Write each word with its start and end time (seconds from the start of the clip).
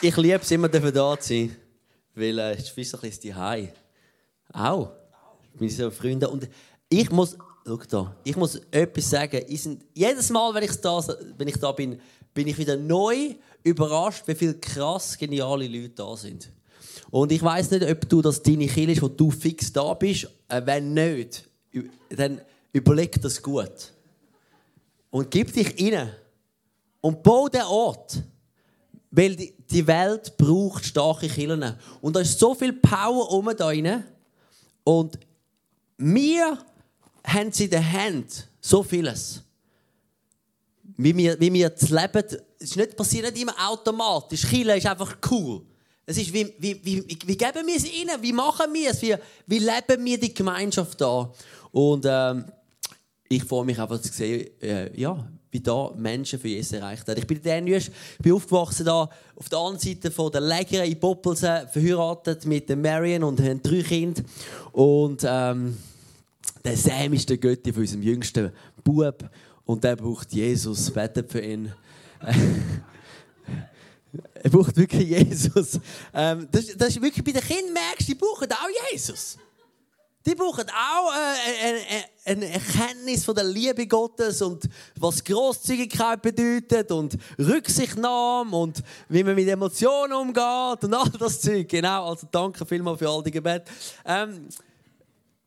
ich 0.00 0.16
liebe 0.16 0.40
es 0.42 0.50
immer, 0.50 0.68
da 0.68 1.18
zu 1.18 1.28
sein. 1.28 1.56
Weil 2.14 2.38
äh, 2.38 2.52
es 2.52 2.70
ist 2.76 2.94
ein 2.94 3.00
bisschen 3.00 3.36
Hai. 3.36 3.72
Auch. 4.52 4.92
Meine 5.54 5.70
so 5.70 5.90
Freunde. 5.90 6.28
Und 6.28 6.48
ich 6.88 7.10
muss, 7.10 7.36
schau 7.66 7.80
da, 7.88 8.16
ich 8.24 8.36
muss 8.36 8.60
etwas 8.70 9.10
sagen. 9.10 9.42
Ich 9.48 9.62
sind, 9.62 9.84
jedes 9.94 10.30
Mal, 10.30 10.54
wenn 10.54 10.62
ich, 10.62 10.80
da, 10.80 11.02
wenn 11.36 11.48
ich 11.48 11.58
da 11.58 11.72
bin, 11.72 12.00
bin 12.32 12.46
ich 12.46 12.58
wieder 12.58 12.76
neu 12.76 13.34
überrascht, 13.62 14.26
wie 14.26 14.34
viele 14.34 14.54
krass 14.54 15.16
geniale 15.16 15.66
Leute 15.66 15.90
da 15.90 16.16
sind. 16.16 16.50
Und 17.10 17.32
ich 17.32 17.42
weiß 17.42 17.70
nicht, 17.72 17.88
ob 17.88 18.08
du 18.08 18.22
das 18.22 18.42
deine 18.42 18.66
Kiel 18.66 18.90
ist, 18.90 19.02
wo 19.02 19.08
du 19.08 19.30
fix 19.30 19.72
da 19.72 19.94
bist. 19.94 20.28
Äh, 20.48 20.62
wenn 20.64 20.94
nicht, 20.94 21.44
dann 22.10 22.40
überleg 22.72 23.20
das 23.20 23.42
gut. 23.42 23.92
Und 25.10 25.30
gib 25.30 25.52
dich 25.52 25.74
rein. 25.80 26.10
Und 27.00 27.22
bau 27.22 27.48
den 27.48 27.62
Ort. 27.62 28.22
Weil 29.16 29.34
die 29.34 29.86
Welt 29.86 30.36
braucht 30.36 30.84
starke 30.84 31.26
Killen. 31.26 31.74
Und 32.02 32.14
da 32.14 32.20
ist 32.20 32.38
so 32.38 32.54
viel 32.54 32.74
Power 32.74 33.32
um 33.32 33.50
da. 33.56 33.72
Und 34.84 35.18
wir 35.96 36.58
haben 37.24 37.50
sie 37.50 37.64
in 37.64 37.70
der 37.70 37.92
Hand 37.92 38.46
so 38.60 38.82
vieles. 38.82 39.42
Wie 40.98 41.16
wir, 41.16 41.40
wie 41.40 41.50
wir 41.50 41.70
das 41.70 41.88
Leben, 41.88 42.24
es 42.58 42.70
ist 42.70 42.76
nicht, 42.76 42.94
passiert 42.94 43.32
nicht 43.32 43.42
immer 43.42 43.54
automatisch. 43.58 44.42
Kille 44.42 44.76
ist 44.76 44.86
einfach 44.86 45.16
cool. 45.30 45.62
Es 46.04 46.18
ist, 46.18 46.30
wie, 46.34 46.54
wie, 46.58 46.78
wie, 46.84 47.18
wie 47.24 47.36
geben 47.36 47.66
wir 47.66 47.76
es 47.76 47.90
ihnen? 47.90 48.20
Wie 48.20 48.34
machen 48.34 48.72
wir 48.74 48.90
es? 48.90 49.00
Wie, 49.00 49.14
wie 49.46 49.58
leben 49.58 50.04
wir 50.04 50.20
die 50.20 50.34
Gemeinschaft 50.34 51.00
da? 51.00 51.32
Und 51.72 52.04
ähm, 52.06 52.44
ich 53.28 53.42
freue 53.44 53.64
mich 53.64 53.80
einfach 53.80 54.00
zu 54.00 54.12
sehen, 54.12 54.50
äh, 54.60 55.00
ja, 55.00 55.26
wie 55.56 55.60
da 55.60 55.90
Menschen 55.96 56.38
für 56.38 56.48
Jesus 56.48 56.72
erreicht 56.72 57.08
haben. 57.08 57.18
Ich 57.18 57.26
bin 57.26 57.40
der 57.40 57.62
Nüsch, 57.62 57.90
bin 58.20 58.34
aufgewachsen 58.34 58.84
da 58.84 59.08
auf 59.34 59.48
der 59.48 59.58
anderen 59.58 59.78
Seite 59.78 60.10
von 60.10 60.30
der 60.30 60.42
Läger 60.42 60.84
in 60.84 61.00
Poppelsen, 61.00 61.66
verheiratet 61.68 62.44
mit 62.44 62.68
der 62.68 62.76
Marion 62.76 63.24
und 63.24 63.40
haben 63.40 63.62
drei 63.62 63.82
Kinder. 63.82 64.22
Und 64.72 65.24
ähm, 65.26 65.78
der 66.62 66.76
Sam 66.76 67.14
ist 67.14 67.30
der 67.30 67.38
Götti 67.38 67.72
von 67.72 67.80
unserem 67.82 68.02
jüngsten 68.02 68.52
Bub 68.84 69.30
und 69.64 69.82
der 69.82 69.96
braucht 69.96 70.30
Jesus, 70.34 70.90
betet 70.90 71.32
für 71.32 71.40
ihn. 71.40 71.72
er 74.34 74.50
braucht 74.50 74.76
wirklich 74.76 75.08
Jesus. 75.08 75.80
Ähm, 76.12 76.48
das, 76.52 76.66
das 76.76 76.88
ist 76.90 77.00
wirklich 77.00 77.24
bei 77.24 77.32
den 77.32 77.40
Kindern 77.40 77.72
merkst, 77.72 78.06
die 78.06 78.14
brauchen 78.14 78.52
auch 78.52 78.92
Jesus. 78.92 79.38
Die 80.26 80.34
brauchen 80.34 80.66
auch 80.70 81.12
äh, 81.12 81.66
eine, 81.68 81.78
äh, 81.78 81.98
äh, 81.98 82.32
eine 82.32 82.50
Erkenntnis 82.50 83.24
von 83.24 83.36
der 83.36 83.44
Liebe 83.44 83.86
Gottes 83.86 84.42
und 84.42 84.68
was 84.98 85.22
Großzügigkeit 85.22 86.20
bedeutet 86.20 86.90
und 86.90 87.16
Rücksichtnahme 87.38 88.56
und 88.56 88.82
wie 89.08 89.22
man 89.22 89.36
mit 89.36 89.46
Emotionen 89.46 90.14
umgeht 90.14 90.82
und 90.82 90.94
all 90.94 91.08
das 91.10 91.40
Zeug. 91.40 91.68
Genau, 91.68 92.08
also 92.08 92.26
danke 92.28 92.66
vielmals 92.66 92.98
für 92.98 93.08
all 93.08 93.22
die 93.22 93.30
Gebete. 93.30 93.66
Ähm, 94.04 94.48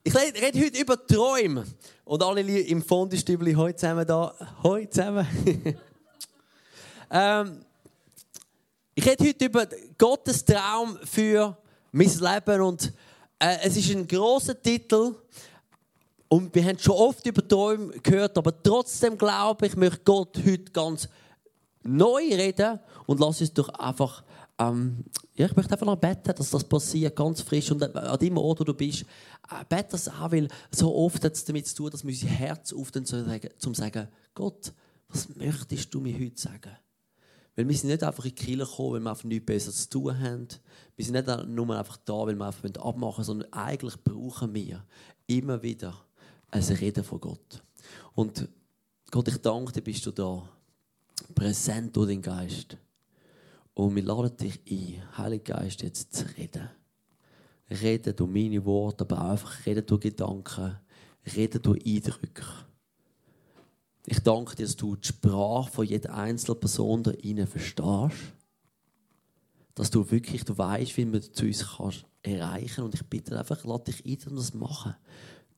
ich 0.01 0.15
rede 0.15 0.65
heute 0.65 0.79
über 0.79 1.05
Träume. 1.05 1.65
Und 2.05 2.23
alle 2.23 2.41
im 2.41 2.81
Fondestübli 2.81 3.55
heute 3.55 3.75
zusammen 3.75 4.07
da. 4.07 4.33
Heute 4.63 4.89
zusammen. 4.91 5.27
ähm, 7.11 7.65
ich 8.95 9.05
rede 9.05 9.27
heute 9.27 9.45
über 9.45 9.67
Gottes 9.97 10.45
Traum 10.45 10.97
für 11.03 11.57
mein 11.91 12.17
Leben 12.17 12.61
und 12.61 12.93
äh, 13.39 13.57
es 13.63 13.77
ist 13.77 13.89
ein 13.91 14.07
großer 14.07 14.61
Titel 14.61 15.15
und 16.27 16.53
wir 16.53 16.63
haben 16.63 16.77
schon 16.77 16.95
oft 16.95 17.25
über 17.25 17.47
Träume 17.47 17.99
gehört, 17.99 18.37
aber 18.37 18.61
trotzdem 18.61 19.17
glaube 19.17 19.67
ich, 19.67 19.75
möchte 19.75 20.01
Gott 20.03 20.37
heute 20.45 20.71
ganz 20.71 21.09
neu 21.83 22.21
reden 22.21 22.79
und 23.07 23.19
lass 23.19 23.41
uns 23.41 23.53
doch 23.53 23.69
einfach 23.69 24.23
ähm, 24.59 25.05
ja, 25.35 25.45
ich 25.45 25.55
möchte 25.55 25.71
einfach 25.71 25.85
noch 25.85 25.95
beten, 25.95 26.33
dass 26.35 26.49
das 26.49 26.63
passiert, 26.65 27.15
ganz 27.15 27.41
frisch. 27.41 27.71
Und 27.71 27.81
an 27.95 28.19
dem 28.19 28.37
Ort, 28.37 28.59
wo 28.59 28.65
du 28.65 28.73
bist, 28.73 29.03
äh, 29.03 29.63
bete 29.69 29.91
das 29.91 30.09
auch, 30.09 30.31
weil 30.31 30.49
so 30.69 30.93
oft 30.93 31.23
hat 31.23 31.33
es 31.33 31.45
damit 31.45 31.65
zu 31.65 31.75
tun, 31.75 31.91
dass 31.91 32.03
wir 32.03 32.09
unser 32.09 32.27
Herz 32.27 32.73
öffnen, 32.73 33.05
zum 33.05 33.73
zu 33.73 33.73
sagen, 33.73 34.09
Gott, 34.33 34.73
was 35.07 35.33
möchtest 35.35 35.93
du 35.93 36.01
mir 36.01 36.13
heute 36.13 36.39
sagen? 36.39 36.75
Weil 37.59 37.67
wir 37.67 37.75
sind 37.75 37.89
nicht 37.89 38.03
einfach 38.03 38.23
in 38.23 38.33
die 38.33 38.41
Kirche 38.41 38.63
gekommen, 38.63 38.93
weil 38.93 39.01
wir 39.01 39.09
einfach 39.09 39.23
nichts 39.25 39.45
besser 39.45 39.73
zu 39.73 39.89
tun 39.89 40.17
haben. 40.17 40.47
Wir 40.95 41.03
sind 41.03 41.13
nicht 41.13 41.47
nur 41.49 41.77
einfach 41.77 41.97
da, 42.05 42.13
weil 42.13 42.37
wir 42.37 42.45
einfach 42.45 42.63
abmachen 42.63 43.01
wollen, 43.01 43.23
sondern 43.25 43.51
eigentlich 43.51 44.01
brauchen 44.01 44.53
wir 44.53 44.85
immer 45.27 45.61
wieder 45.61 45.93
ein 46.51 46.63
Reden 46.63 47.03
von 47.03 47.19
Gott. 47.19 47.61
Und 48.15 48.47
Gott, 49.11 49.27
ich 49.27 49.39
danke 49.39 49.73
dir, 49.73 49.81
bist 49.81 50.05
du 50.05 50.11
da. 50.11 50.47
Präsent 51.35 51.97
durch 51.97 52.07
den 52.07 52.21
Geist. 52.21 52.77
Und 53.73 53.93
wir 53.93 54.03
laden 54.03 54.37
dich 54.37 54.61
ein, 54.71 55.17
Heiliger 55.17 55.55
Geist, 55.55 55.81
jetzt 55.81 56.15
zu 56.15 56.23
reden. 56.37 56.69
Reden 57.69 58.15
durch 58.15 58.31
meine 58.31 58.63
Worte, 58.63 59.03
aber 59.03 59.21
auch 59.21 59.31
einfach 59.31 59.65
reden 59.65 59.85
durch 59.85 59.99
Gedanken, 59.99 60.77
reden 61.35 61.61
durch 61.61 61.85
Eindrücke. 61.85 62.45
Ich 64.11 64.21
danke 64.21 64.55
dir, 64.55 64.65
dass 64.65 64.75
du 64.75 64.95
die 64.95 65.07
Sprache 65.07 65.71
von 65.71 65.85
jeder 65.85 66.15
einzelnen 66.15 66.59
Person 66.59 67.03
da 67.03 67.11
rein 67.11 67.45
verstehst. 67.45 68.33
Dass 69.75 69.91
du 69.91 70.09
wirklich 70.09 70.43
du 70.43 70.57
weißt, 70.57 70.97
wie 70.97 71.05
man 71.05 71.21
zu 71.21 71.45
uns 71.45 71.75
kannst 71.77 72.05
erreichen 72.23 72.85
Und 72.85 72.95
ich 72.95 73.03
bitte 73.03 73.37
einfach, 73.37 73.63
lass 73.65 73.83
dich 73.83 74.03
ein, 74.03 74.31
um 74.31 74.35
das 74.35 74.55
machen. 74.55 74.95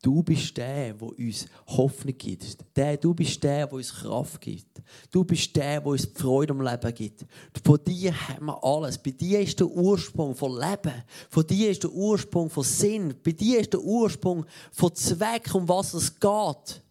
Du 0.01 0.21
bist 0.21 0.57
der, 0.57 0.95
der 0.95 1.01
uns 1.01 1.45
Hoffnung 1.65 2.17
gibt. 2.17 2.57
Der, 2.75 2.97
du 2.97 3.13
bist 3.13 3.41
der, 3.41 3.67
der 3.67 3.73
uns 3.73 3.93
Kraft 3.93 4.41
gibt. 4.41 4.81
Du 5.11 5.23
bist 5.23 5.55
der, 5.55 5.79
der 5.79 5.85
uns 5.85 6.09
Freude 6.13 6.51
am 6.51 6.61
Leben 6.61 6.93
gibt. 6.93 7.25
Von 7.63 7.79
dir 7.87 8.13
haben 8.27 8.47
wir 8.47 8.61
alles. 8.61 8.97
Bei 8.97 9.11
dir 9.11 9.39
ist 9.39 9.61
der 9.61 9.67
Ursprung 9.67 10.35
von 10.35 10.59
Leben. 10.59 11.03
Von 11.29 11.47
dir 11.47 11.71
ist 11.71 11.83
der 11.83 11.91
Ursprung 11.93 12.49
von 12.49 12.65
Sinn. 12.65 13.15
Bei 13.23 13.31
dir 13.31 13.61
ist 13.61 13.71
der 13.71 13.81
Ursprung 13.81 14.45
von 14.73 14.93
Zweck, 14.93 15.55
um 15.55 15.69
was 15.69 15.93
es 15.93 16.19
geht. 16.19 16.83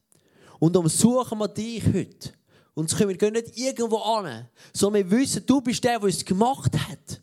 Und 0.60 0.76
darum 0.76 0.88
suchen 0.88 1.38
wir 1.38 1.48
dich 1.48 1.84
heute. 1.84 2.32
Und 2.74 2.96
wir 2.98 3.16
gehen 3.16 3.32
nicht 3.32 3.58
irgendwo 3.58 3.96
an, 3.98 4.46
sondern 4.72 5.10
wir 5.10 5.18
wissen, 5.18 5.44
du 5.44 5.60
bist 5.60 5.82
der, 5.82 5.98
der 5.98 6.04
uns 6.04 6.24
gemacht 6.24 6.72
hat. 6.78 7.20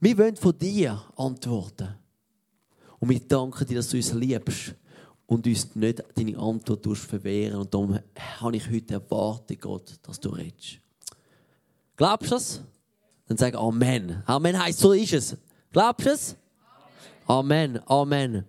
Wir 0.00 0.16
wollen 0.16 0.36
von 0.36 0.56
dir 0.56 1.04
antworten. 1.16 1.88
Und 2.98 3.10
wir 3.10 3.20
danken 3.20 3.66
dir, 3.66 3.76
dass 3.76 3.88
du 3.90 3.98
uns 3.98 4.12
liebst 4.12 4.74
und 5.26 5.46
uns 5.46 5.74
nicht 5.74 6.02
deine 6.14 6.38
Antwort 6.38 6.86
verwehren. 6.96 7.60
Und 7.60 7.74
darum 7.74 7.98
habe 8.40 8.56
ich 8.56 8.70
heute 8.70 8.94
erwartet, 8.94 9.60
Gott, 9.60 9.98
dass 10.02 10.18
du 10.18 10.30
redest. 10.30 10.78
Glaubst 11.96 12.30
du 12.30 12.34
das? 12.34 12.60
Dann 13.26 13.36
sag 13.36 13.54
Amen. 13.54 14.22
Amen 14.26 14.58
heißt, 14.58 14.78
so 14.78 14.92
ist 14.92 15.12
es. 15.12 15.36
Glaubst 15.70 16.06
du 16.06 16.10
es? 16.10 16.36
Amen. 17.26 17.78
Amen. 17.86 18.44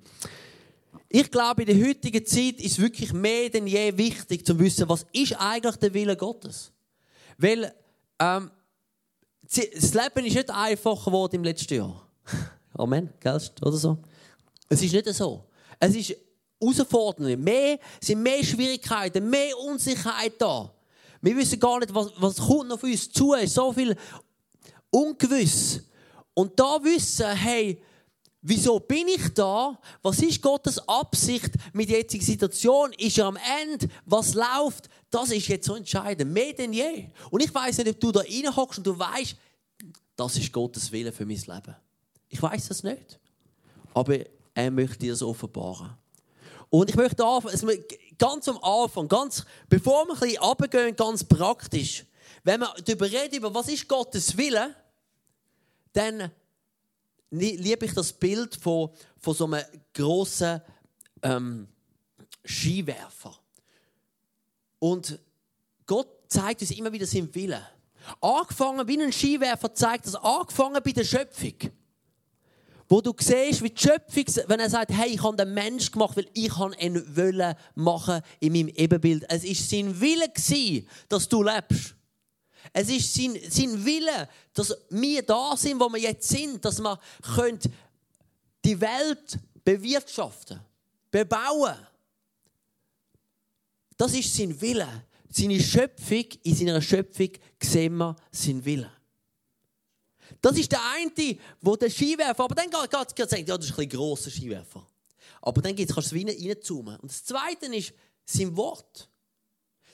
Ich 1.14 1.30
glaube, 1.30 1.64
in 1.64 1.78
der 1.78 1.90
heutigen 1.90 2.26
Zeit 2.26 2.62
ist 2.62 2.72
es 2.72 2.80
wirklich 2.80 3.12
mehr 3.12 3.50
denn 3.50 3.68
je 3.68 3.98
wichtig 3.98 4.46
zu 4.46 4.58
wissen, 4.58 4.88
was 4.88 5.06
ist 5.12 5.34
eigentlich 5.34 5.76
der 5.76 5.94
Wille 5.94 6.16
Gottes. 6.16 6.72
Weil 7.38 7.74
ähm, 8.18 8.50
das 9.42 9.94
Leben 9.94 10.26
ist 10.26 10.36
nicht 10.36 10.50
einfacher 10.50 11.04
geworden 11.04 11.36
im 11.36 11.44
letzten 11.44 11.74
Jahr. 11.74 12.08
Amen, 12.76 13.10
gell? 13.20 13.42
Oder 13.62 13.74
so? 13.74 13.98
Es 14.70 14.82
ist 14.82 14.94
nicht 14.94 15.14
so. 15.14 15.44
Es 15.78 15.94
ist 15.94 16.16
herausfordernd. 16.62 17.44
Mehr, 17.44 17.78
sind 18.00 18.24
mehr 18.24 18.42
Schwierigkeiten, 18.42 19.30
mehr 19.30 19.58
Unsicherheit 19.60 20.36
da. 20.40 20.74
Wir 21.22 21.36
wissen 21.36 21.60
gar 21.60 21.80
nicht, 21.80 21.94
was, 21.94 22.10
was 22.16 22.38
kommt 22.38 22.72
auf 22.72 22.84
uns 22.84 23.12
zu. 23.12 23.34
Es 23.34 23.44
ist 23.44 23.56
so 23.56 23.74
viel 23.74 23.98
ungewiss. 24.90 25.82
Und 26.34 26.58
da 26.58 26.82
wissen, 26.82 27.28
hey, 27.36 27.84
Wieso 28.42 28.80
bin 28.80 29.08
ich 29.08 29.34
da? 29.36 29.80
Was 30.02 30.20
ist 30.22 30.42
Gottes 30.42 30.80
Absicht 30.88 31.52
mit 31.74 31.90
der 31.90 32.00
jetzigen 32.00 32.26
Situation? 32.26 32.92
Ist 32.94 33.18
er 33.20 33.28
am 33.28 33.38
Ende? 33.62 33.88
Was 34.06 34.34
läuft? 34.34 34.90
Das 35.12 35.30
ist 35.30 35.48
jetzt 35.48 35.68
so 35.68 35.76
entscheidend. 35.76 36.34
Mehr 36.34 36.54
denn 36.54 36.74
je. 36.74 37.10
Und 37.30 37.44
ich 37.44 37.54
weiß 37.54 37.78
nicht, 37.80 37.90
ob 37.90 38.00
du 38.00 38.12
da 38.12 38.22
reinhockst 38.22 38.80
und 38.80 38.88
du 38.88 38.98
weißt, 38.98 39.36
das 40.16 40.38
ist 40.38 40.52
Gottes 40.52 40.92
Wille 40.92 41.12
für 41.12 41.26
mein 41.26 41.38
Leben. 41.38 41.76
Ich 42.30 42.42
weiß 42.42 42.70
das 42.70 42.82
nicht. 42.82 43.20
Aber 43.94 44.18
er 44.56 44.72
möchte 44.72 45.00
dir 45.00 45.12
das 45.12 45.22
offenbaren. 45.22 45.92
Und 46.70 46.90
ich 46.90 46.96
möchte 46.96 47.24
ganz 48.18 48.48
am 48.48 48.58
Anfang, 48.64 49.08
ganz, 49.08 49.46
bevor 49.70 50.06
wir 50.06 50.14
ein 50.14 50.20
bisschen 50.20 50.44
runtergehen, 50.44 50.96
ganz 50.96 51.24
praktisch, 51.24 52.06
wenn 52.44 52.62
wir 52.62 52.74
darüber 52.86 53.06
reden, 53.06 53.36
über 53.36 53.54
was 53.54 53.68
ist 53.68 53.88
Gottes 53.88 54.36
Wille, 54.38 54.74
dann 55.94 56.32
liebe 57.32 57.86
ich 57.86 57.94
das 57.94 58.14
Bild 58.14 58.56
von, 58.56 58.90
von 59.18 59.34
so 59.34 59.46
einem 59.46 59.64
grossen 59.94 60.62
ähm, 61.24 61.68
Skiwerfer. 62.46 63.36
Und 64.80 65.20
Gott 65.86 66.08
zeigt 66.28 66.62
uns 66.62 66.72
immer 66.72 66.92
wieder 66.92 67.06
seinen 67.06 67.34
Willen. 67.34 67.62
Angefangen 68.20 68.88
wie 68.88 69.02
ein 69.02 69.12
Skiwerfer 69.12 69.74
zeigt 69.74 70.08
das, 70.08 70.16
angefangen 70.16 70.82
bei 70.84 70.92
der 70.92 71.04
Schöpfung. 71.04 71.54
Wo 72.90 73.00
du 73.00 73.14
siehst, 73.18 73.64
wie 73.64 73.70
die 73.70 73.82
Schöpfung, 73.82 74.26
wenn 74.48 74.60
er 74.60 74.70
sagt, 74.70 74.92
hey, 74.92 75.12
ich 75.12 75.24
habe 75.24 75.38
den 75.38 75.54
Mensch 75.54 75.92
gemacht, 75.92 76.18
weil 76.18 76.28
ich 76.34 76.52
ihn 76.58 77.16
wollen 77.16 77.56
machen 77.76 78.22
in 78.40 78.52
meinem 78.52 78.68
Ebenbild. 78.70 79.24
Es 79.30 79.46
war 79.46 79.56
sein 79.56 80.02
Wille, 80.02 80.84
dass 81.08 81.30
du 81.30 81.44
lebst. 81.44 81.96
Es 82.74 82.90
ist 82.90 83.14
sein, 83.14 83.38
sein 83.50 83.86
Wille, 83.86 84.30
dass 84.54 84.76
wir 84.90 85.24
da 85.24 85.56
sind, 85.58 85.80
wo 85.80 85.90
wir 85.90 86.00
jetzt 86.00 86.28
sind, 86.28 86.64
dass 86.64 86.80
wir 86.80 87.00
können 87.36 87.60
die 88.64 88.80
Welt 88.80 89.40
bewirtschaften, 89.64 90.60
bebauen. 91.10 91.76
Das 93.98 94.14
ist 94.14 94.36
sein 94.36 94.60
Wille. 94.60 95.06
Seine 95.30 95.60
Schöpfung, 95.62 96.26
in 96.44 96.56
seiner 96.56 96.82
Schöpfung 96.82 97.30
sehen 97.62 97.96
wir 97.98 98.16
sein 98.32 98.64
Wille. 98.66 98.92
Das 100.42 100.58
ist 100.58 100.72
der 100.72 100.82
eine, 100.94 101.38
wo 101.62 101.76
der 101.76 101.90
Skiwerfer, 101.90 102.44
aber 102.44 102.56
dann 102.56 102.70
geht 102.70 103.20
es 103.20 103.32
ja, 103.32 103.58
das 103.58 103.70
ist 103.70 103.80
ein 103.80 103.90
grosser 103.90 104.30
Skiwerfer. 104.30 104.88
Aber 105.42 105.62
dann 105.62 105.76
kannst 105.76 105.96
du 105.96 106.00
es 106.00 106.14
wieder 106.14 106.34
reinzoomen. 106.34 106.98
Und 106.98 107.12
das 107.12 107.24
Zweite 107.24 107.68
ist 107.76 107.94
sein 108.26 108.56
Wort. 108.56 109.10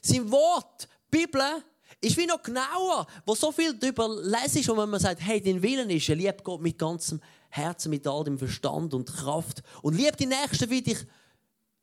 Sein 0.02 0.30
Wort, 0.32 0.88
die 1.14 1.18
Bibel, 1.18 1.64
ist 2.02 2.18
wie 2.18 2.26
noch 2.26 2.42
genauer, 2.42 3.08
wo 3.26 3.36
so 3.36 3.52
viel 3.52 3.74
darüber 3.74 4.08
lesen 4.22 4.60
ist, 4.60 4.70
und 4.70 4.78
wenn 4.78 4.90
man 4.90 5.00
sagt, 5.00 5.22
hey, 5.22 5.42
dein 5.42 5.62
Willen 5.62 5.90
ist, 5.90 6.08
liebt 6.08 6.44
Gott 6.44 6.62
mit 6.62 6.78
ganzem 6.78 7.20
Herzen, 7.50 7.90
mit 7.90 8.06
all 8.06 8.24
dem 8.24 8.38
Verstand 8.38 8.94
und 8.94 9.12
Kraft 9.12 9.64
und 9.82 9.96
liebt 9.96 10.20
die 10.20 10.26
Nächsten 10.26 10.70
wie 10.70 10.82
dich, 10.82 11.00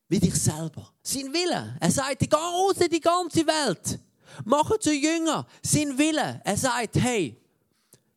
wie 0.09 0.21
dich 0.21 0.35
selber. 0.35 0.93
Sein 1.03 1.33
Wille. 1.33 1.77
Er 1.81 1.91
sagt, 1.91 2.33
raus 2.33 2.77
in 2.79 2.91
die 2.91 3.01
ganze 3.01 3.47
Welt. 3.47 3.99
Mach 4.45 4.79
zu 4.79 4.93
Jünger. 4.93 5.47
Sein 5.63 5.97
Wille. 5.99 6.41
Er 6.45 6.57
sagt, 6.57 6.97
hey, 6.97 7.41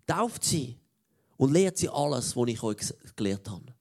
tauft 0.06 0.44
sie 0.44 0.78
und 1.38 1.54
lehrt 1.54 1.78
sie 1.78 1.90
alles, 1.90 2.36
was 2.36 2.48
ich 2.50 2.62
euch 2.62 2.78
gelehrt 3.16 3.50
habe. 3.50 3.77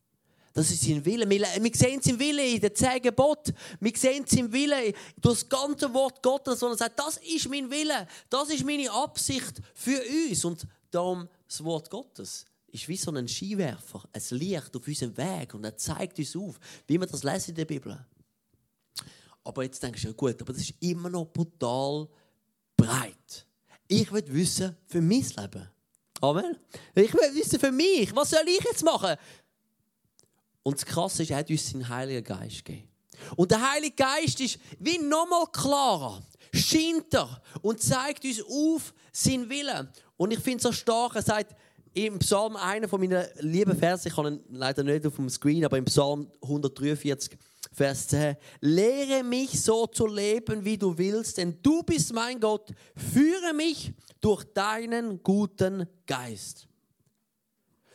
Das 0.56 0.70
ist 0.70 0.84
sein 0.84 1.04
Wille. 1.04 1.28
Wir, 1.28 1.74
sehen 1.74 2.00
sein 2.00 2.18
Wille 2.18 2.54
in 2.54 2.58
den 2.58 2.74
zehn 2.74 3.02
Geboten. 3.02 3.54
Wir 3.78 3.92
sehen 3.94 4.24
sein 4.26 4.50
Wille 4.50 4.94
durch 5.20 5.40
das 5.40 5.48
ganze 5.50 5.92
Wort 5.92 6.22
Gottes, 6.22 6.62
er 6.62 6.74
sagt, 6.74 6.98
das 6.98 7.18
ist 7.18 7.46
mein 7.50 7.70
Wille, 7.70 8.08
das 8.30 8.48
ist 8.48 8.64
meine 8.64 8.90
Absicht 8.90 9.60
für 9.74 10.00
uns. 10.00 10.42
Und 10.46 10.66
darum 10.90 11.28
das 11.46 11.62
Wort 11.62 11.90
Gottes 11.90 12.46
ist 12.68 12.88
wie 12.88 12.96
so 12.96 13.12
ein 13.12 13.28
Skiwerfer, 13.28 14.08
ein 14.10 14.22
Licht 14.30 14.74
auf 14.74 14.88
unserem 14.88 15.14
Weg 15.14 15.52
und 15.52 15.62
er 15.62 15.76
zeigt 15.76 16.18
uns 16.18 16.34
auf, 16.34 16.58
wie 16.86 16.98
wir 16.98 17.06
das 17.06 17.22
lesen 17.22 17.50
in 17.50 17.56
der 17.56 17.66
Bibel. 17.66 18.06
Aber 19.44 19.62
jetzt 19.62 19.82
denkst 19.82 20.00
du, 20.00 20.08
ja 20.08 20.14
gut, 20.14 20.40
aber 20.40 20.54
das 20.54 20.62
ist 20.62 20.74
immer 20.80 21.10
noch 21.10 21.26
brutal 21.26 22.08
breit. 22.74 23.46
Ich 23.86 24.10
will 24.10 24.24
wissen 24.28 24.74
für 24.86 25.02
mein 25.02 25.20
Leben. 25.20 25.68
Amen. 26.22 26.56
Ich 26.94 27.12
will 27.12 27.34
wissen 27.34 27.60
für 27.60 27.70
mich, 27.70 28.16
was 28.16 28.30
soll 28.30 28.48
ich 28.48 28.64
jetzt 28.64 28.82
machen? 28.82 29.16
Und 30.66 30.78
das 30.78 30.84
Krasse 30.84 31.22
ist, 31.22 31.30
er 31.30 31.36
hat 31.36 31.48
uns 31.48 31.70
seinen 31.70 31.88
Heiligen 31.88 32.24
Geist 32.24 32.64
gegeben. 32.64 32.88
Und 33.36 33.52
der 33.52 33.70
Heilige 33.70 33.94
Geist 33.94 34.40
ist 34.40 34.58
wie 34.80 34.98
nochmal 34.98 35.46
klarer, 35.52 36.20
scheint 36.52 37.14
er 37.14 37.40
und 37.62 37.80
zeigt 37.80 38.24
uns 38.24 38.42
auf 38.42 38.92
seinen 39.12 39.48
Willen. 39.48 39.88
Und 40.16 40.32
ich 40.32 40.40
finde 40.40 40.56
es 40.56 40.62
so 40.64 40.72
stark, 40.72 41.14
er 41.14 41.22
sagt 41.22 41.54
im 41.94 42.18
Psalm, 42.18 42.56
einer 42.56 42.88
von 42.88 43.00
meinen 43.00 43.24
lieben 43.38 43.78
Versen, 43.78 44.08
ich 44.08 44.16
habe 44.16 44.28
ihn 44.28 44.40
leider 44.50 44.82
nicht 44.82 45.06
auf 45.06 45.14
dem 45.14 45.30
Screen, 45.30 45.64
aber 45.64 45.78
im 45.78 45.84
Psalm 45.84 46.32
143, 46.42 47.38
Vers 47.72 48.08
10, 48.08 48.34
lehre 48.60 49.22
mich 49.22 49.62
so 49.62 49.86
zu 49.86 50.08
leben, 50.08 50.64
wie 50.64 50.76
du 50.76 50.98
willst, 50.98 51.38
denn 51.38 51.62
du 51.62 51.84
bist 51.84 52.12
mein 52.12 52.40
Gott, 52.40 52.72
führe 52.96 53.54
mich 53.54 53.92
durch 54.20 54.42
deinen 54.52 55.22
guten 55.22 55.86
Geist. 56.08 56.66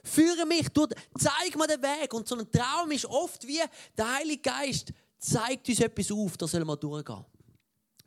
Führe 0.04 0.46
mich, 0.46 0.70
durch, 0.70 0.92
zeig 1.18 1.56
mir 1.56 1.68
den 1.68 1.82
Weg. 1.82 2.14
Und 2.14 2.28
so 2.28 2.36
ein 2.36 2.52
Traum 2.52 2.92
ist 2.92 3.06
oft 3.06 3.46
wie 3.48 3.62
der 3.98 4.14
Heilige 4.16 4.42
Geist 4.42 4.94
zeigt 5.22 5.70
uns 5.70 5.80
etwas 5.80 6.12
auf, 6.12 6.36
da 6.36 6.48
sollen 6.48 6.66
wir 6.66 6.78
durchgehen. 6.78 7.24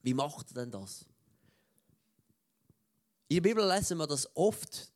Wie 0.02 0.14
macht 0.14 0.50
er 0.50 0.55
denn 0.55 0.70
das? 0.70 1.06
In 3.29 3.37
der 3.37 3.41
Bibel 3.41 3.67
lesen 3.67 3.96
wir, 3.99 4.06
dass 4.06 4.29
oft 4.37 4.93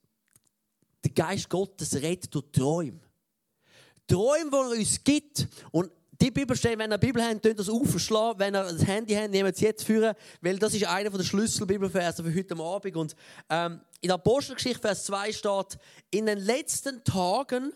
der 1.03 1.12
Geist 1.12 1.49
Gottes 1.49 1.95
redet 1.95 2.35
durch 2.35 2.45
Träume. 2.53 3.00
Träume, 4.06 4.50
die 4.50 4.56
er 4.56 4.79
uns 4.79 5.05
gibt. 5.05 5.49
Und 5.71 5.91
die 6.21 6.31
Bibelstellen, 6.31 6.79
wenn 6.79 6.93
ihr 6.93 6.99
Bibel 6.99 7.23
habt, 7.23 7.43
könnt 7.43 7.59
das 7.59 7.69
aufschlagen. 7.69 8.41
Wenn 8.41 8.55
ihr 8.55 8.65
das 8.65 8.85
Handy 8.87 9.15
habt, 9.15 9.31
nehmt 9.31 9.55
es 9.55 9.61
jetzt 9.61 9.85
führen, 9.85 10.15
weil 10.41 10.59
das 10.59 10.75
ist 10.75 10.85
einer 10.85 11.11
der 11.11 11.23
Schlüsselbibelverse 11.23 12.25
für 12.25 12.35
heute 12.35 12.56
Abend. 12.59 12.97
Und 12.97 13.17
ähm, 13.49 13.81
in 14.00 14.09
der 14.09 14.15
Apostelgeschichte, 14.15 14.81
Vers 14.81 15.05
2 15.05 15.33
steht, 15.33 15.79
in 16.11 16.27
den 16.27 16.39
letzten 16.39 17.03
Tagen, 17.05 17.73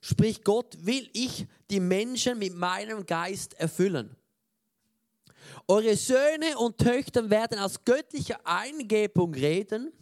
spricht 0.00 0.44
Gott, 0.44 0.76
will 0.80 1.08
ich 1.12 1.46
die 1.70 1.80
Menschen 1.80 2.38
mit 2.38 2.54
meinem 2.54 3.06
Geist 3.06 3.54
erfüllen. 3.54 4.16
Eure 5.68 5.96
Söhne 5.96 6.58
und 6.58 6.78
Töchter 6.78 7.28
werden 7.30 7.58
aus 7.58 7.84
göttlicher 7.84 8.38
Eingebung 8.44 9.34
reden 9.34 9.92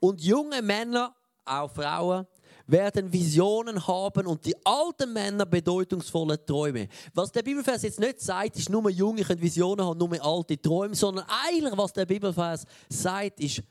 und 0.00 0.22
junge 0.22 0.62
Männer, 0.62 1.14
auch 1.44 1.70
Frauen, 1.70 2.26
werden 2.66 3.12
Visionen 3.12 3.86
haben 3.86 4.26
und 4.26 4.44
die 4.46 4.54
alten 4.64 5.12
Männer 5.12 5.44
bedeutungsvolle 5.44 6.44
Träume. 6.44 6.88
Was 7.12 7.32
der 7.32 7.42
Bibelvers 7.42 7.82
jetzt 7.82 8.00
nicht 8.00 8.20
sagt, 8.20 8.56
ist 8.56 8.70
nur 8.70 8.88
Junge 8.90 9.22
können 9.24 9.42
Visionen 9.42 9.84
haben, 9.84 9.98
nur 9.98 10.24
alte 10.24 10.60
Träume, 10.60 10.94
sondern 10.94 11.26
eigentlich, 11.28 11.76
was 11.76 11.92
der 11.92 12.06
Bibelvers 12.06 12.64
sagt, 12.88 13.40
ist, 13.40 13.62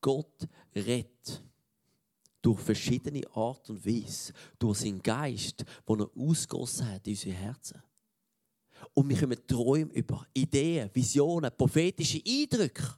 Gott 0.00 0.46
rettet. 0.74 1.42
Durch 2.42 2.60
verschiedene 2.60 3.22
Art 3.34 3.68
und 3.68 3.84
Weise. 3.84 4.32
Durch 4.58 4.78
seinen 4.78 5.02
Geist, 5.02 5.64
den 5.88 6.00
er 6.00 6.10
ausgossen 6.16 6.88
hat 6.88 7.06
in 7.06 7.12
unsere 7.12 7.34
Herzen. 7.34 7.82
Und 8.94 9.08
wir 9.08 9.18
kommen 9.18 9.46
Träume 9.46 9.92
über, 9.92 10.26
Ideen, 10.32 10.90
Visionen, 10.92 11.50
prophetische 11.56 12.22
Eindrücke. 12.26 12.94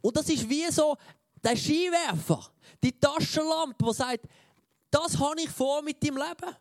Und 0.00 0.16
das 0.16 0.28
ist 0.28 0.48
wie 0.48 0.70
so 0.70 0.96
der 1.42 1.56
Skiwerfer, 1.56 2.52
die 2.82 2.98
Taschenlampe, 2.98 3.84
die 3.84 3.92
sagt, 3.92 4.26
das 4.90 5.18
habe 5.18 5.40
ich 5.40 5.50
vor 5.50 5.82
mit 5.82 6.02
deinem 6.02 6.16
Leben. 6.16 6.56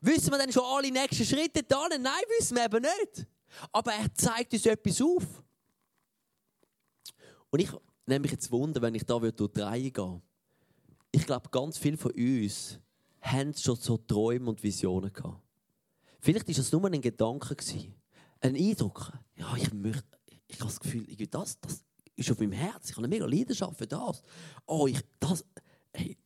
Wissen 0.00 0.30
wir 0.30 0.38
dann 0.38 0.52
schon 0.52 0.64
alle 0.64 0.90
nächsten 0.90 1.24
Schritte 1.24 1.62
da? 1.62 1.88
Nein, 1.88 2.22
wissen 2.38 2.56
wir 2.56 2.64
eben 2.64 2.82
nicht. 2.82 3.26
Aber 3.72 3.92
er 3.92 4.12
zeigt 4.14 4.52
uns 4.52 4.66
etwas 4.66 5.00
auf. 5.02 5.24
Und 7.50 7.60
ich 7.60 7.70
nehme 8.08 8.20
mich 8.20 8.32
jetzt 8.32 8.50
Wunder, 8.50 8.82
wenn 8.82 8.94
ich 8.94 9.04
da 9.04 9.18
durch 9.18 9.52
die 9.52 9.60
Reihe 9.60 9.90
gehe. 9.90 10.22
Ich 11.10 11.24
glaube, 11.24 11.48
ganz 11.50 11.78
viele 11.78 11.96
von 11.96 12.12
uns 12.12 12.78
haben 13.20 13.54
schon 13.54 13.76
so 13.76 13.96
Träume 13.96 14.50
und 14.50 14.62
Visionen 14.62 15.12
gehabt. 15.12 15.42
Vielleicht 16.20 16.48
war 16.48 16.54
das 16.54 16.72
nur 16.72 16.84
ein 16.86 17.00
Gedanke, 17.00 17.56
ein 18.40 18.56
Eindruck. 18.56 19.12
Ja, 19.36 19.54
ich 19.56 19.72
möchte, 19.72 20.04
ich 20.46 20.56
habe 20.60 20.70
das 20.70 20.80
Gefühl, 20.80 21.06
das, 21.30 21.60
das 21.60 21.84
ist 22.16 22.30
auf 22.30 22.38
meinem 22.38 22.52
Herz. 22.52 22.90
Ich 22.90 22.96
habe 22.96 23.06
eine 23.06 23.08
mega 23.08 23.26
Leidenschaft 23.26 23.78
für 23.78 23.86
das. 23.86 24.22
Oh, 24.66 24.86
ich, 24.86 25.00
das, 25.20 25.44
hey, 25.92 26.16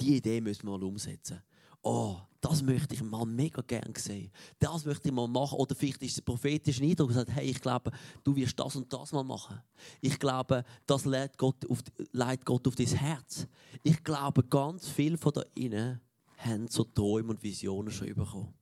die 0.00 0.16
Idee 0.16 0.40
müssen 0.40 0.66
wir 0.66 0.78
mal 0.78 0.84
umsetzen. 0.84 1.42
Oh, 1.82 2.16
das 2.40 2.62
möchte 2.62 2.94
ich 2.94 3.02
mal 3.02 3.26
mega 3.26 3.62
gern 3.62 3.94
sehen. 3.96 4.30
Das 4.58 4.84
möchte 4.84 5.08
ich 5.08 5.14
mal 5.14 5.28
machen. 5.28 5.58
Oder 5.58 5.74
vielleicht 5.74 6.02
ist 6.02 6.12
es 6.12 6.18
ein 6.18 6.24
prophetischer 6.24 6.82
Eindruck 6.82 7.08
und 7.08 7.14
sagt, 7.14 7.30
hey, 7.30 7.50
ich 7.50 7.60
glaube, 7.60 7.90
du 8.24 8.34
wirst 8.34 8.58
das 8.58 8.76
und 8.76 8.90
das 8.92 9.12
mal 9.12 9.22
machen. 9.22 9.60
Ich 10.00 10.18
glaube, 10.18 10.64
das 10.86 11.04
leitet 11.04 11.36
Gott 11.36 11.68
auf, 11.68 11.78
leitet 12.12 12.46
Gott 12.46 12.66
auf 12.66 12.74
dein 12.74 12.86
Herz. 12.86 13.46
Ich 13.82 14.02
glaube, 14.02 14.42
ganz 14.44 14.88
viele 14.88 15.18
von 15.18 15.32
da 15.32 15.42
innen 15.54 16.00
haben 16.38 16.68
so 16.68 16.84
Träume 16.84 17.30
und 17.30 17.42
Visionen 17.42 17.90
schon 17.90 18.14
bekommen. 18.14 18.54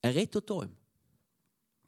Er 0.00 0.14
redet 0.14 0.46
Träume. 0.46 0.74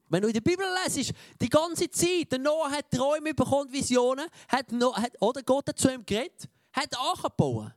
Wenn 0.08 0.22
du 0.22 0.28
in 0.28 0.34
der 0.34 0.42
Bibel 0.42 0.66
lesest, 0.84 1.12
die 1.40 1.48
ganze 1.48 1.90
Zeit, 1.90 2.30
der 2.30 2.38
Noah 2.38 2.70
hat 2.70 2.90
Träume 2.90 3.32
bekommen, 3.32 3.72
Visionen, 3.72 4.26
hat, 4.48 4.66
hat, 4.70 5.22
oder 5.22 5.42
Gott 5.42 5.68
hat 5.68 5.78
zu 5.78 5.90
ihm 5.90 6.04
geredet, 6.04 6.48
hat 6.72 6.94
angebaut. 6.96 7.72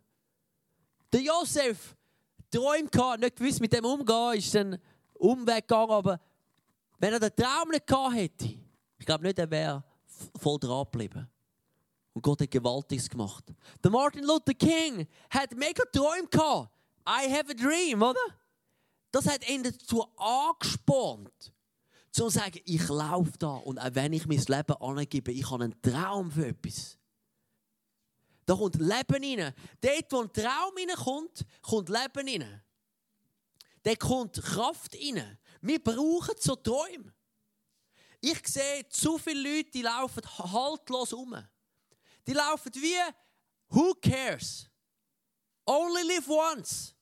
Der 1.11 1.21
Josef 1.21 1.95
träumt 2.51 2.91
gehabt, 2.91 3.21
nicht 3.21 3.35
gewusst 3.35 3.61
mit 3.61 3.73
dem 3.73 3.85
umgehen, 3.85 4.33
ist 4.33 4.53
dann 4.53 4.77
Umweg 5.13 5.67
gegangen, 5.67 5.91
aber 5.91 6.19
wenn 6.99 7.13
er 7.13 7.19
den 7.19 7.35
Traum 7.35 7.69
nicht 7.69 7.87
gehabt 7.87 8.15
hätte, 8.15 8.45
ich 8.97 9.05
glaube 9.05 9.23
nicht, 9.23 9.39
er 9.39 9.49
wäre 9.49 9.83
voll 10.39 10.59
dran 10.59 10.83
geblieben. 10.85 11.27
Und 12.13 12.21
Gott 12.21 12.41
hat 12.41 12.49
Gewaltiges 12.49 13.09
gemacht. 13.09 13.43
Der 13.83 13.91
Martin 13.91 14.23
Luther 14.23 14.53
King 14.53 15.07
hat 15.29 15.55
mega 15.55 15.83
Träume 15.91 16.27
gehabt. 16.27 16.71
I 17.07 17.31
have 17.31 17.49
a 17.49 17.53
dream, 17.53 18.01
oder? 18.01 18.19
Das 19.11 19.27
hat 19.27 19.47
ihn 19.47 19.63
dazu 19.63 20.05
angespornt, 20.17 21.53
zu 22.11 22.29
sagen, 22.29 22.59
ich 22.65 22.87
laufe 22.89 23.31
da 23.37 23.55
und 23.55 23.79
auch 23.79 23.93
wenn 23.93 24.13
ich 24.13 24.25
mein 24.25 24.39
Leben 24.39 24.73
angebe, 24.81 25.31
ich 25.31 25.49
habe 25.49 25.65
einen 25.65 25.81
Traum 25.81 26.31
für 26.31 26.47
etwas. 26.47 26.96
Da 28.47 28.55
kommt 28.55 28.75
Leben 28.75 29.39
rein. 29.39 29.53
Dort, 29.81 30.11
wo 30.11 30.21
ein 30.21 30.31
Traum 30.31 30.73
reinkommt, 30.77 31.45
kommt 31.61 31.89
Leben 31.89 32.29
rein. 32.29 32.63
Da 33.83 33.93
kommt 33.95 34.41
Kraft 34.41 34.95
rein. 34.95 35.37
Wir 35.61 35.83
brauchen 35.83 36.33
so 36.39 36.55
Träume. 36.55 37.13
Ich 38.21 38.47
sehe 38.47 38.87
zu 38.87 39.17
viele 39.17 39.57
Leute, 39.57 39.71
die 39.71 39.81
laufen 39.81 40.23
haltlos 40.37 41.11
um. 41.11 41.35
Die 42.25 42.31
laufen 42.31 42.71
wie, 42.75 42.95
who 43.67 43.93
cares? 43.95 44.69
Only 45.65 46.03
live 46.03 46.29
once. 46.29 46.95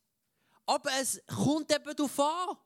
Aber 0.65 0.89
es 0.99 1.21
kommt 1.27 1.71
eben 1.71 1.95
darauf 1.95 2.19
an. 2.19 2.57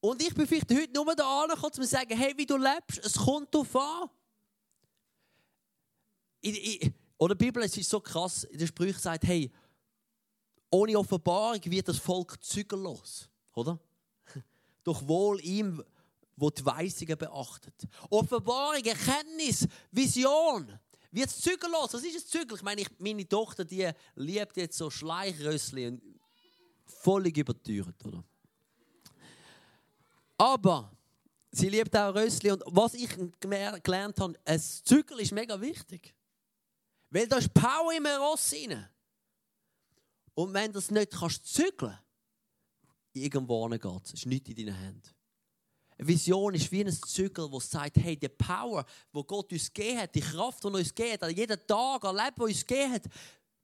Und 0.00 0.20
ich 0.20 0.34
bin 0.34 0.44
vielleicht 0.44 0.72
heute 0.72 0.92
nur 0.92 1.14
da 1.14 1.42
angekommen, 1.42 1.66
um 1.66 1.72
zu 1.72 1.84
sagen, 1.84 2.16
hey, 2.16 2.36
wie 2.36 2.46
du 2.46 2.56
lebst, 2.56 2.98
es 2.98 3.14
kommt 3.14 3.54
darauf 3.54 3.76
an. 3.76 4.10
Ich, 6.40 6.82
ich, 6.82 6.92
oder 7.18 7.34
die 7.34 7.44
Bibel 7.44 7.62
es 7.62 7.76
ist 7.76 7.90
so 7.90 8.00
krass, 8.00 8.46
der 8.52 8.66
Sprüch 8.66 8.98
sagt, 8.98 9.24
hey, 9.24 9.50
ohne 10.70 10.98
Offenbarung 10.98 11.60
wird 11.64 11.88
das 11.88 11.98
Volk 11.98 12.42
zügellos, 12.42 13.28
oder? 13.54 13.78
Doch 14.84 15.06
wohl 15.06 15.40
ihm, 15.44 15.82
wo 16.36 16.48
die 16.48 16.64
Weisungen 16.64 17.18
beachtet. 17.18 17.74
Offenbarung, 18.08 18.82
Erkenntnis, 18.84 19.66
Vision 19.90 20.78
wird 21.10 21.30
zügellos. 21.30 21.92
Was 21.92 22.04
ist 22.04 22.16
es 22.16 22.26
zügel? 22.28 22.56
Ich 22.56 22.62
meine, 22.62 22.80
ich, 22.82 22.88
meine 22.98 23.28
Tochter, 23.28 23.64
die 23.64 23.90
liebt 24.14 24.56
jetzt 24.56 24.78
so 24.78 24.88
Schleichrössli 24.88 25.88
und 25.88 26.02
völlig 26.84 27.36
überteuert, 27.36 28.04
oder? 28.04 28.24
Aber 30.38 30.90
sie 31.50 31.68
liebt 31.68 31.94
auch 31.96 32.14
Rössli 32.14 32.50
und 32.50 32.62
was 32.66 32.94
ich 32.94 33.10
gelernt 33.40 34.18
habe, 34.20 34.38
ein 34.44 34.60
Zügel 34.60 35.20
ist 35.20 35.32
mega 35.32 35.60
wichtig. 35.60 36.14
Weil 37.10 37.26
da 37.26 37.38
ist 37.38 37.52
Power 37.52 37.92
im 37.92 38.06
Ross 38.06 38.52
rein. 38.52 38.88
Und 40.34 40.54
wenn 40.54 40.72
du 40.72 40.78
das 40.78 40.90
nicht 40.90 41.10
kannst 41.10 41.46
zügeln, 41.52 41.98
irgendwo 43.12 43.68
geht 43.68 43.84
es. 44.04 44.12
ist 44.12 44.26
nicht 44.26 44.48
in 44.48 44.56
deinen 44.56 44.74
Händen. 44.74 45.10
Eine 45.98 46.08
Vision 46.08 46.54
ist 46.54 46.72
wie 46.72 46.82
ein 46.82 46.92
Zügel, 46.92 47.50
das 47.50 47.70
sagt, 47.70 47.96
hey, 47.96 48.16
die 48.16 48.28
Power, 48.28 48.86
die 49.14 49.22
Gott 49.26 49.52
uns 49.52 49.72
gegeben 49.72 49.98
hat, 49.98 50.14
die 50.14 50.20
Kraft, 50.20 50.64
die 50.64 50.68
er 50.68 50.74
uns 50.74 50.94
gegeben 50.94 51.20
hat, 51.20 51.36
jeden 51.36 51.66
Tag 51.66 52.04
erlebt, 52.04 52.38
die 52.38 52.42
uns 52.42 52.66
gegeben 52.66 52.92
hat, 52.94 53.02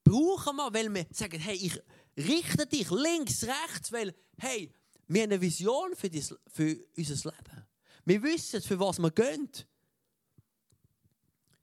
brauchen 0.04 0.56
wir, 0.56 0.74
weil 0.74 0.92
wir 0.92 1.06
sagen, 1.12 1.40
hey, 1.40 1.56
ich 1.56 1.80
richte 2.16 2.66
dich 2.66 2.90
links, 2.90 3.44
rechts, 3.44 3.90
weil, 3.90 4.14
hey, 4.38 4.70
wir 5.08 5.22
haben 5.22 5.30
eine 5.30 5.40
Vision 5.40 5.94
für, 5.94 6.10
dies, 6.10 6.34
für 6.48 6.76
unser 6.96 7.30
Leben. 7.30 7.66
Wir 8.04 8.22
wissen, 8.22 8.60
für 8.60 8.78
was 8.78 8.98
wir 8.98 9.10
gehen. 9.10 9.48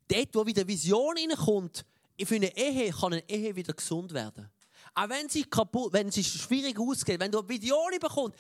Dort, 0.07 0.35
wo 0.35 0.45
wieder 0.45 0.67
Vision 0.67 1.15
reinkommt, 1.17 1.85
für 2.23 2.35
eine 2.35 2.55
Ehe 2.55 2.91
kann 2.91 3.13
eine 3.13 3.29
Ehe 3.29 3.55
wieder 3.55 3.73
gesund 3.73 4.13
werden. 4.13 4.49
Auch 4.95 5.09
wenn 5.09 5.27
sie 5.27 5.43
kaputt, 5.43 5.93
wenn 5.93 6.11
sie 6.11 6.23
schwierig 6.23 6.79
ausgeht, 6.79 7.19
wenn 7.19 7.31
du 7.31 7.39
eine 7.39 7.49
Vision 7.49 7.91
bekommst, 7.99 8.37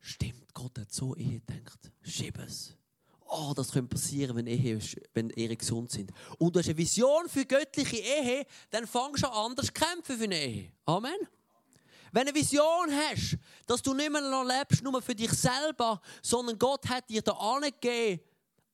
stimmt, 0.00 0.54
Gott 0.54 0.78
hat 0.78 0.92
so 0.92 1.16
Ehe 1.16 1.40
gedacht. 1.40 1.90
Schieb 2.02 2.38
es. 2.38 2.74
Oh, 3.30 3.52
das 3.54 3.72
könnte 3.72 3.94
passieren, 3.94 4.36
wenn 4.36 4.46
Ehe, 4.46 4.78
wenn 5.12 5.30
Ehe 5.30 5.54
gesund 5.54 5.90
sind. 5.90 6.12
Und 6.38 6.54
du 6.54 6.60
hast 6.60 6.66
eine 6.66 6.78
Vision 6.78 7.28
für 7.28 7.44
göttliche 7.44 7.98
Ehe, 7.98 8.46
dann 8.70 8.86
fangst 8.86 9.22
du 9.22 9.28
an, 9.28 9.50
anders 9.50 9.72
kämpfen 9.72 10.16
für 10.16 10.24
eine 10.24 10.40
Ehe. 10.40 10.72
Amen. 10.86 11.16
Wenn 12.12 12.24
du 12.24 12.30
eine 12.30 12.40
Vision 12.40 12.90
hast, 12.90 13.36
dass 13.66 13.82
du 13.82 13.92
nicht 13.92 14.10
mehr 14.10 14.44
lebst, 14.44 14.82
nur 14.82 15.02
für 15.02 15.14
dich 15.14 15.30
selber, 15.32 16.00
sondern 16.22 16.58
Gott 16.58 16.88
hat 16.88 17.08
dir 17.10 17.20
da 17.20 17.32
angegeben, 17.32 18.22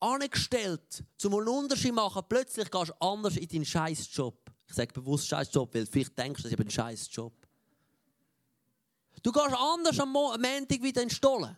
angestellt, 0.04 1.04
zum 1.16 1.34
einen 1.34 1.49
Unterschied 1.49 1.94
machen, 1.94 2.23
plötzlich 2.28 2.70
gehst 2.70 2.90
du 2.90 2.94
anders 3.00 3.37
in 3.37 3.49
deinen 3.49 3.64
Scheißjob. 3.64 4.38
Ich 4.66 4.75
sage 4.75 4.92
bewusst 4.92 5.28
Scheißjob, 5.28 5.75
weil 5.75 5.87
vielleicht 5.87 6.16
denkst 6.18 6.42
du, 6.42 6.49
das 6.49 6.58
ist 6.58 6.64
ein 6.64 6.70
Scheißjob. 6.70 7.32
Du 9.23 9.32
gehst 9.32 9.56
anders 9.56 9.99
am 9.99 10.12
Montag 10.12 10.82
wieder 10.82 11.02
in 11.02 11.08
den 11.08 11.11
Stollen. 11.11 11.56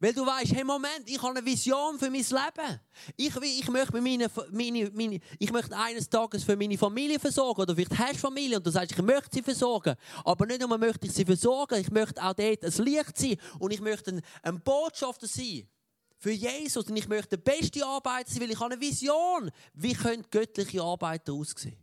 Weil 0.00 0.12
du 0.12 0.26
weißt, 0.26 0.52
hey 0.52 0.64
Moment, 0.64 1.04
ich 1.06 1.22
habe 1.22 1.38
eine 1.38 1.46
Vision 1.46 1.98
für 1.98 2.10
mein 2.10 2.20
Leben. 2.20 2.80
Ich, 3.16 3.34
ich, 3.36 3.68
möchte, 3.68 4.00
meine, 4.00 4.28
meine, 4.50 4.90
meine, 4.92 5.20
ich 5.38 5.52
möchte 5.52 5.76
eines 5.76 6.10
Tages 6.10 6.42
für 6.42 6.56
meine 6.56 6.76
Familie 6.76 7.18
versorgen. 7.18 7.62
Oder 7.62 7.74
vielleicht 7.74 7.96
hast 7.96 8.14
du 8.14 8.18
Familie 8.18 8.56
und 8.56 8.66
du 8.66 8.70
sagst, 8.70 8.92
ich 8.92 9.02
möchte 9.02 9.30
sie 9.32 9.42
versorgen. 9.42 9.94
Aber 10.24 10.46
nicht 10.46 10.60
nur 10.60 10.76
möchte 10.76 11.06
ich 11.06 11.12
sie 11.12 11.24
versorgen, 11.24 11.80
ich 11.80 11.90
möchte 11.90 12.22
auch 12.22 12.34
dort 12.34 12.64
ein 12.64 12.84
Licht 12.84 13.16
sein. 13.16 13.36
Und 13.58 13.72
ich 13.72 13.80
möchte 13.80 14.10
ein, 14.10 14.22
ein 14.42 14.60
Botschafter 14.60 15.28
sein 15.28 15.68
für 16.24 16.32
Jesus. 16.32 16.86
Und 16.86 16.96
ich 16.96 17.06
möchte 17.06 17.36
der 17.36 17.52
beste 17.52 17.84
Arbeiter 17.84 18.30
sein, 18.30 18.40
weil 18.40 18.50
ich 18.50 18.58
habe 18.58 18.72
eine 18.72 18.80
Vision. 18.80 19.50
Wie 19.74 19.92
können 19.92 20.24
göttliche 20.30 20.82
Arbeiter 20.82 21.34
aussehen? 21.34 21.76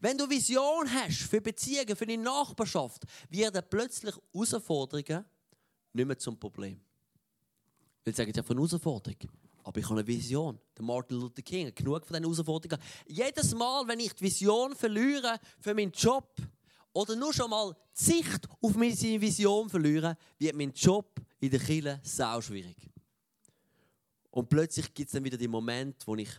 Wenn 0.00 0.16
du 0.16 0.28
Vision 0.28 0.90
hast 0.90 1.18
für 1.18 1.42
Beziehungen, 1.42 1.94
für 1.94 2.06
deine 2.06 2.22
Nachbarschaft, 2.22 3.04
werden 3.28 3.62
plötzlich 3.68 4.14
Herausforderungen 4.32 5.26
nicht 5.92 6.06
mehr 6.06 6.18
zum 6.18 6.40
Problem. 6.40 6.80
Weil 8.02 8.14
sagen, 8.14 8.32
ja 8.34 8.42
von 8.42 8.56
Herausforderung. 8.56 9.18
Aber 9.64 9.78
ich 9.78 9.84
habe 9.84 9.96
eine 9.96 10.06
Vision. 10.06 10.58
Der 10.74 10.84
Martin 10.84 11.18
Luther 11.18 11.42
King 11.42 11.66
hat 11.66 11.76
genug 11.76 12.06
von 12.06 12.14
diesen 12.14 12.24
Herausforderungen. 12.24 12.82
Jedes 13.06 13.54
Mal, 13.54 13.86
wenn 13.86 14.00
ich 14.00 14.14
die 14.14 14.24
Vision 14.24 14.74
verliere 14.74 15.38
für 15.60 15.74
meinen 15.74 15.92
Job 15.92 16.34
oder 16.94 17.14
nur 17.16 17.34
schon 17.34 17.50
mal 17.50 17.76
die 18.00 18.04
Sicht 18.04 18.48
auf 18.62 18.74
meine 18.76 18.94
Vision 18.96 19.68
verliere, 19.68 20.16
wird 20.38 20.56
mein 20.56 20.72
Job 20.72 21.20
in 21.38 21.50
der 21.50 21.60
Kirche 21.60 22.00
sau 22.02 22.40
schwierig. 22.40 22.91
Und 24.32 24.48
plötzlich 24.48 24.92
gibt 24.92 25.08
es 25.08 25.12
dann 25.12 25.24
wieder 25.24 25.36
die 25.36 25.46
Momente, 25.46 26.06
wo 26.06 26.16
ich 26.16 26.30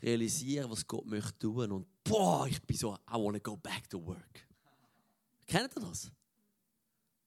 realisiere, 0.00 0.70
was 0.70 0.86
Gott 0.86 1.04
möchte 1.04 1.38
tun 1.38 1.72
und 1.72 1.86
boah, 2.04 2.46
ich 2.46 2.62
bin 2.62 2.76
so, 2.76 2.94
I 2.94 3.14
want 3.14 3.36
to 3.36 3.50
go 3.50 3.56
back 3.56 3.90
to 3.90 4.04
work. 4.04 4.46
Kennt 5.46 5.74
ihr 5.76 5.80
das? 5.80 6.10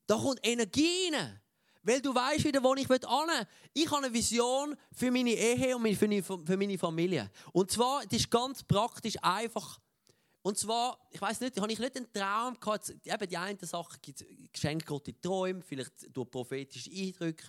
Da 0.05 0.15
kommt 0.15 0.39
Energie 0.43 1.11
rein. 1.13 1.41
Weil 1.83 2.01
du 2.01 2.13
weißt 2.13 2.43
wieder, 2.43 2.61
wo 2.61 2.73
ich 2.75 2.87
hin 2.87 2.99
Ich 3.73 3.89
habe 3.89 4.05
eine 4.05 4.13
Vision 4.13 4.75
für 4.91 5.09
meine 5.11 5.31
Ehe 5.31 5.75
und 5.75 5.95
für 5.95 6.57
meine 6.57 6.77
Familie. 6.77 7.31
Und 7.53 7.71
zwar, 7.71 8.03
das 8.03 8.19
ist 8.19 8.31
ganz 8.31 8.63
praktisch 8.63 9.15
einfach. 9.21 9.79
Und 10.41 10.57
zwar, 10.57 10.97
ich 11.11 11.21
weiß 11.21 11.41
nicht, 11.41 11.59
habe 11.59 11.71
ich 11.71 11.79
nicht 11.79 11.95
einen 11.95 12.11
Traum 12.11 12.59
gehabt. 12.59 12.89
Eben 12.89 13.29
die 13.29 13.37
eine 13.37 13.57
Sache 13.61 13.97
gibt 14.01 14.85
Gott 14.85 15.07
in 15.07 15.21
Träumen, 15.21 15.61
vielleicht 15.61 16.15
durch 16.15 16.29
prophetische 16.29 16.89
Eindrücke. 16.89 17.45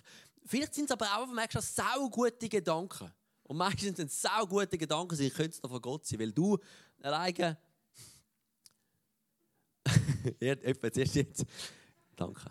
Vielleicht 0.49 0.73
sind 0.73 0.85
es 0.85 0.91
aber 0.91 1.05
auch, 1.15 1.27
merkst 1.27 1.57
du, 1.57 1.61
sau 1.61 2.09
gute 2.09 2.49
Gedanken. 2.49 3.13
Und 3.43 3.57
meistens 3.57 3.97
sind 3.97 4.09
es 4.09 4.19
sau 4.19 4.47
gute 4.47 4.79
Gedanken, 4.79 5.21
ich 5.21 5.31
könnte 5.31 5.51
es 5.51 5.59
von 5.59 5.79
Gott 5.79 6.07
sein, 6.07 6.17
weil 6.17 6.31
du 6.31 6.57
alleine. 7.03 7.55
Jemand 10.41 10.93
zuerst 10.95 11.13
jetzt. 11.13 11.45
Danke. 12.15 12.49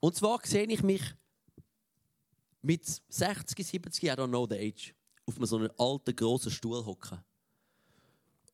Und 0.00 0.16
zwar 0.16 0.44
sehe 0.44 0.66
ich 0.66 0.82
mich 0.82 1.02
mit 2.62 2.84
60, 3.08 3.64
70, 3.64 4.02
I 4.02 4.08
don't 4.08 4.26
know 4.26 4.48
the 4.50 4.56
age, 4.56 4.92
auf 5.24 5.36
so 5.40 5.56
einem 5.56 5.70
alten, 5.78 6.16
grossen 6.16 6.50
Stuhl 6.50 6.84
hocken. 6.84 7.22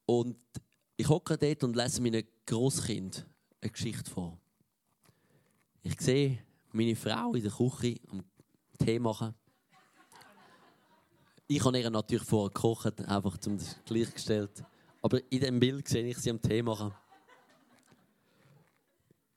Und 0.05 0.37
ich 0.99 1.09
hocke 1.09 1.39
dort 1.39 1.65
und 1.65 1.77
lese 1.77 2.03
meinem 2.03 2.27
Großkind 2.45 3.27
eine 3.63 3.71
Geschichte 3.71 4.11
vor. 4.11 4.39
Ich 5.83 5.99
sehe 5.99 6.46
meine 6.77 6.95
Frau 6.95 7.33
in 7.35 7.43
der 7.43 7.53
Küche 7.53 7.99
am 8.11 8.23
Tee 8.79 8.99
machen. 8.99 9.35
Ich 11.49 11.65
habe 11.65 11.79
ihr 11.79 11.91
natürlich 11.91 12.25
vorher 12.25 12.53
gekocht, 12.53 13.01
einfach 13.09 13.39
zum 13.39 13.59
gleichgestellt. 13.85 14.65
Aber 15.01 15.21
in 15.31 15.41
dem 15.41 15.61
Bild 15.61 15.89
sehe 15.89 16.07
ich 16.07 16.19
sie 16.19 16.31
am 16.31 16.43
Tee 16.43 16.63
machen. 16.63 16.93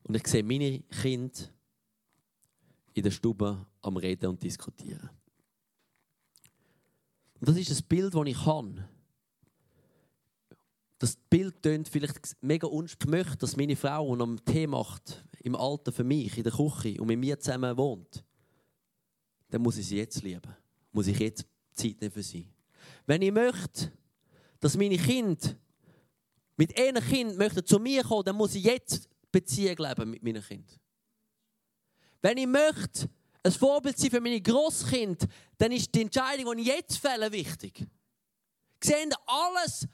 Und 0.04 0.16
ich 0.16 0.28
sehe 0.28 0.44
meine 0.44 0.80
Kinder 0.82 1.40
in 2.94 3.04
der 3.04 3.12
Stube 3.12 3.66
am 3.82 3.98
Reden 3.98 4.32
und 4.32 4.42
Diskutieren. 4.42 5.10
Und 7.40 7.48
das 7.48 7.58
ist 7.58 7.70
das 7.70 7.82
Bild, 7.82 8.14
das 8.14 8.28
ich 8.28 8.46
habe. 8.46 8.90
Das 11.00 11.16
Bild 11.16 11.62
tönt 11.62 11.88
vielleicht 11.88 12.36
mega 12.42 12.68
unspannend. 12.68 13.16
Ich 13.16 13.26
möchte, 13.26 13.38
dass 13.38 13.56
meine 13.56 13.76
Frau, 13.76 14.16
die 14.16 14.22
am 14.22 14.46
Tee 14.46 14.68
macht, 14.68 15.24
im 15.40 15.56
Alter 15.56 15.94
für 15.94 16.04
mich, 16.04 16.38
in 16.38 16.44
der 16.44 16.52
Küche 16.52 17.00
und 17.00 17.08
mit 17.08 17.20
mir 17.20 17.40
zusammen 17.40 17.78
wohnt, 17.78 18.24
dann 19.50 19.62
muss 19.62 19.78
ich 19.78 19.88
sie 19.88 19.98
jetzt 19.98 20.22
lieben. 20.22 20.54
Muss 20.92 21.08
ich 21.08 21.18
jetzt 21.18 21.46
Zeit 21.72 22.02
nehmen 22.02 22.12
für 22.12 22.24
sie. 22.24 22.48
Wenn 23.06 23.22
ich 23.22 23.32
möchte, 23.32 23.92
dass 24.60 24.76
meine 24.76 24.98
Kinder 24.98 25.56
mit 26.58 26.78
einem 26.78 27.04
Kind 27.04 27.38
möchten 27.38 27.66
zu 27.66 27.80
mir 27.80 28.04
kommen, 28.04 28.26
dann 28.26 28.36
muss 28.36 28.56
ich 28.56 28.66
jetzt 28.66 29.08
Beziehung 29.32 29.78
leben 29.78 30.12
mit 30.12 30.22
meinen 30.22 30.44
Kindern. 30.44 30.80
Wenn 32.22 32.38
ich 32.38 32.48
möchte, 32.48 33.10
ein 33.44 33.52
Vorbild 33.54 33.98
sein 33.98 34.12
für 34.12 34.20
meine 34.20 34.42
Großkind, 34.42 35.26
dann 35.58 35.72
ist 35.72 35.96
die 35.96 36.02
Entscheidung, 36.02 36.58
die 36.58 36.64
ich 36.64 36.68
jetzt 36.68 36.98
fälle, 36.98 37.32
wichtig. 37.32 37.88
Sehen 38.84 39.14
alles, 39.26 39.88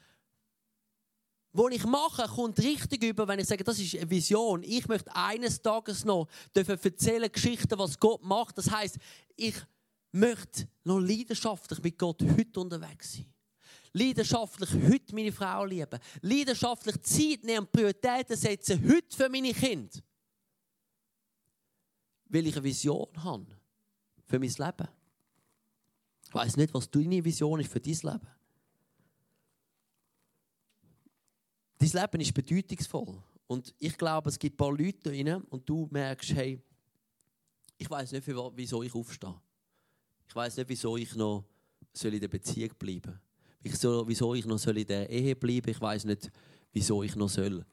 was 1.56 1.72
ich 1.72 1.84
mache, 1.84 2.26
kommt 2.28 2.58
richtig 2.58 3.02
über, 3.04 3.26
wenn 3.26 3.38
ich 3.38 3.46
sage, 3.46 3.64
das 3.64 3.78
ist 3.78 3.96
eine 3.96 4.10
Vision. 4.10 4.62
Ich 4.62 4.86
möchte 4.88 5.14
eines 5.14 5.60
Tages 5.60 6.04
noch 6.04 6.28
dürfen 6.54 6.78
erzählen 6.82 7.30
Geschichten, 7.30 7.78
was 7.78 7.98
Gott 7.98 8.22
macht. 8.22 8.58
Das 8.58 8.70
heißt, 8.70 8.98
ich 9.36 9.54
möchte 10.12 10.68
noch 10.84 11.00
leidenschaftlich 11.00 11.82
mit 11.82 11.98
Gott 11.98 12.22
heute 12.22 12.60
unterwegs 12.60 13.14
sein. 13.14 13.32
Leidenschaftlich 13.92 14.70
heute 14.72 15.14
meine 15.14 15.32
Frau 15.32 15.64
lieben. 15.64 15.98
Leidenschaftlich 16.20 17.00
Zeit 17.02 17.44
nehmen, 17.44 17.66
Prioritäten 17.70 18.36
setzen, 18.36 18.82
heute 18.88 19.16
für 19.16 19.28
meine 19.28 19.54
Kinder 19.54 19.98
weil 22.28 22.46
ich 22.46 22.56
eine 22.56 22.64
Vision 22.64 23.08
habe 23.16 23.46
für 24.26 24.38
mein 24.38 24.50
Leben. 24.50 24.88
Ich 26.26 26.34
weiß 26.34 26.56
nicht, 26.56 26.74
was 26.74 26.90
deine 26.90 27.24
Vision 27.24 27.60
ist 27.60 27.72
für 27.72 27.80
dein 27.80 27.94
Leben. 27.94 28.28
Dein 31.78 31.90
Leben 31.90 32.20
ist 32.20 32.34
bedeutungsvoll. 32.34 33.22
Und 33.46 33.74
ich 33.78 33.96
glaube, 33.96 34.30
es 34.30 34.38
gibt 34.38 34.54
ein 34.54 34.56
paar 34.56 34.76
Leute 34.76 35.24
da 35.24 35.42
und 35.50 35.68
du 35.68 35.88
merkst, 35.90 36.34
hey, 36.34 36.60
ich 37.78 37.88
weiß 37.88 38.12
nicht, 38.12 38.26
wieso 38.26 38.82
ich 38.82 38.94
aufstehe. 38.94 39.34
Ich 40.28 40.34
weiß 40.34 40.56
nicht, 40.56 40.68
wieso 40.68 40.96
ich 40.96 41.14
noch 41.14 41.44
in 42.02 42.20
der 42.20 42.28
Beziehung 42.28 42.70
bleiben 42.78 43.20
soll. 43.64 43.74
soll, 43.74 44.08
wieso 44.08 44.34
ich 44.34 44.46
noch 44.46 44.58
soll 44.58 44.78
in 44.78 44.86
der 44.86 45.08
Ehe 45.08 45.36
bleiben. 45.36 45.70
Ich 45.70 45.80
weiß 45.80 46.04
nicht, 46.04 46.30
wieso 46.72 47.02
ich 47.02 47.14
noch 47.14 47.28
soll 47.28 47.64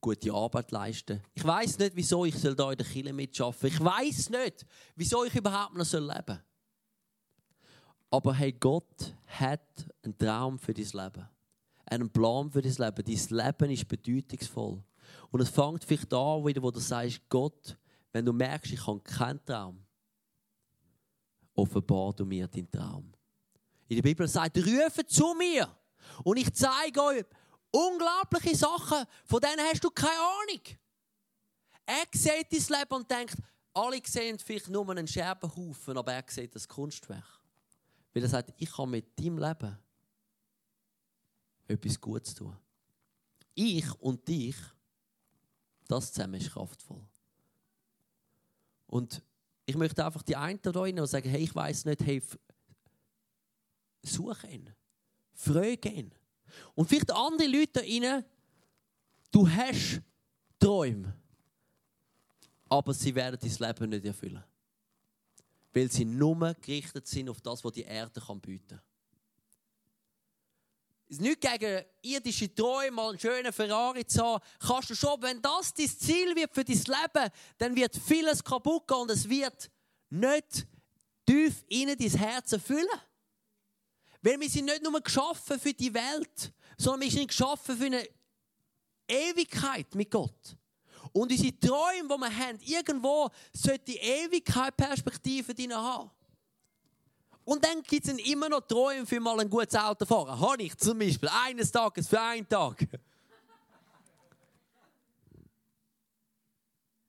gute 0.00 0.32
Arbeit 0.32 0.70
leisten. 0.70 1.20
Ich 1.34 1.44
weiß 1.44 1.78
nicht, 1.78 1.96
wieso 1.96 2.24
ich 2.24 2.36
soll 2.36 2.54
da 2.54 2.70
in 2.70 2.78
der 2.78 2.86
Kirche 2.86 3.12
mitschaffen. 3.12 3.68
Ich 3.68 3.80
weiß 3.82 4.30
nicht, 4.30 4.64
wieso 4.94 5.24
ich 5.24 5.34
überhaupt 5.34 5.74
noch 5.74 5.84
soll 5.84 6.06
leben. 6.06 6.40
Aber 8.10 8.34
hey, 8.34 8.52
Gott 8.52 9.14
hat 9.26 9.88
einen 10.02 10.16
Traum 10.16 10.58
für 10.58 10.72
dein 10.72 10.84
Leben, 10.84 11.28
einen 11.86 12.10
Plan 12.10 12.50
für 12.50 12.62
dein 12.62 12.72
Leben. 12.72 13.04
Dein 13.04 13.46
Leben 13.46 13.70
ist 13.70 13.88
bedeutungsvoll. 13.88 14.82
Und 15.30 15.40
es 15.40 15.48
fängt 15.48 15.84
vielleicht 15.84 16.12
an, 16.12 16.44
wieder, 16.44 16.62
wo 16.62 16.70
du 16.70 16.80
sagst, 16.80 17.20
Gott, 17.28 17.76
wenn 18.12 18.24
du 18.24 18.32
merkst, 18.32 18.72
ich 18.72 18.86
habe 18.86 19.00
keinen 19.00 19.44
Traum, 19.44 19.84
offenbar 21.54 22.12
du 22.12 22.24
mir 22.24 22.48
deinen 22.48 22.70
Traum. 22.70 23.12
In 23.88 23.96
der 23.96 24.02
Bibel 24.02 24.26
sagt, 24.26 24.58
rufe 24.58 25.06
zu 25.06 25.34
mir 25.34 25.74
und 26.24 26.36
ich 26.36 26.52
zeige 26.52 27.02
euch 27.02 27.24
unglaubliche 27.70 28.56
Sachen, 28.56 29.04
von 29.24 29.40
denen 29.40 29.60
hast 29.70 29.84
du 29.84 29.90
keine 29.90 30.18
Ahnung. 30.18 30.62
Er 31.84 32.06
sieht 32.12 32.52
dein 32.52 32.78
Leben 32.78 32.94
und 32.94 33.10
denkt, 33.10 33.36
alle 33.72 34.00
sehen 34.04 34.38
vielleicht 34.38 34.68
nur 34.68 34.88
einen 34.90 35.06
Scherbenhaufen, 35.06 35.96
aber 35.96 36.14
er 36.14 36.24
sieht 36.26 36.54
das 36.54 36.66
Kunstwerk. 36.66 37.40
Weil 38.12 38.22
er 38.22 38.28
sagt, 38.28 38.54
ich 38.56 38.72
kann 38.72 38.90
mit 38.90 39.18
deinem 39.18 39.38
Leben 39.38 39.78
etwas 41.68 42.00
Gutes 42.00 42.34
tun. 42.34 42.56
Ich 43.54 43.90
und 44.00 44.26
dich, 44.26 44.56
das 45.88 46.12
zusammen 46.12 46.40
ist 46.40 46.50
kraftvoll. 46.50 47.04
Und 48.86 49.22
ich 49.64 49.76
möchte 49.76 50.04
einfach 50.04 50.22
die 50.22 50.36
einen 50.36 50.60
da 50.62 50.70
rein 50.70 50.98
und 50.98 51.06
sagen, 51.06 51.28
hey, 51.28 51.42
ich 51.42 51.54
weiß 51.54 51.86
nicht, 51.86 52.04
hey, 52.04 52.22
such 54.02 54.44
ihn, 54.44 54.70
frage 55.32 55.88
ihn. 55.88 56.12
Und 56.74 56.88
vielleicht 56.88 57.10
andere 57.10 57.48
Leute 57.48 57.72
da 57.72 57.80
rein, 57.80 58.24
du 59.30 59.48
hast 59.48 60.02
Träume, 60.58 61.12
aber 62.68 62.94
sie 62.94 63.14
werden 63.14 63.38
dein 63.40 63.68
Leben 63.68 63.90
nicht 63.90 64.04
erfüllen. 64.04 64.44
Weil 65.72 65.90
sie 65.90 66.04
nur 66.04 66.54
gerichtet 66.54 67.06
sind 67.06 67.28
auf 67.28 67.40
das, 67.40 67.62
was 67.62 67.72
die 67.72 67.82
Erde 67.82 68.20
bieten 68.40 68.68
kann. 68.68 68.80
Nicht 71.08 71.40
gegen 71.40 71.84
irdische 72.02 72.52
Träume, 72.52 72.90
mal 72.90 73.10
einen 73.10 73.18
schönen 73.18 73.52
Ferrari 73.52 74.04
zu 74.04 74.24
haben. 74.24 74.44
Kannst 74.58 74.90
du 74.90 74.94
schon, 74.96 75.22
wenn 75.22 75.40
das 75.40 75.72
dein 75.72 75.88
Ziel 75.88 76.34
wird 76.34 76.52
für 76.52 76.64
dein 76.64 76.76
Leben, 76.76 77.30
dann 77.58 77.76
wird 77.76 77.96
vieles 77.96 78.42
kaputt 78.42 78.88
gehen 78.88 78.98
und 78.98 79.10
es 79.10 79.28
wird 79.28 79.70
nicht 80.10 80.66
tief 81.24 81.64
in 81.68 81.96
dein 81.96 82.10
Herz 82.10 82.52
erfüllen. 82.52 83.00
Weil 84.22 84.40
wir 84.40 84.50
sind 84.50 84.64
nicht 84.64 84.82
nur 84.82 85.00
geschaffen 85.00 85.60
für 85.60 85.72
die 85.72 85.94
Welt, 85.94 86.52
sondern 86.76 87.02
wir 87.02 87.10
sind 87.10 87.28
geschaffen 87.28 87.76
für 87.76 87.86
eine 87.86 88.08
Ewigkeit 89.06 89.94
mit 89.94 90.10
Gott. 90.10 90.56
Und 91.12 91.30
unsere 91.30 91.58
Träume, 91.58 92.08
die 92.08 92.20
wir 92.20 92.36
haben, 92.36 92.58
irgendwo 92.60 93.30
sollte 93.52 93.84
die 93.84 93.98
Ewigkeit 93.98 94.76
Perspektive 94.76 95.54
drin 95.54 95.74
haben. 95.74 96.10
Und 97.46 97.64
dann 97.64 97.80
gibt 97.84 98.08
es 98.08 98.18
immer 98.28 98.48
noch 98.48 98.62
Träume 98.62 99.06
für 99.06 99.20
mal 99.20 99.38
ein 99.38 99.48
gutes 99.48 99.76
Auto 99.76 100.04
fahren. 100.04 100.38
Habe 100.38 100.64
ich 100.64 100.76
zum 100.76 100.98
Beispiel 100.98 101.28
eines 101.28 101.70
Tages 101.70 102.08
für 102.08 102.20
einen 102.20 102.48
Tag. 102.48 102.88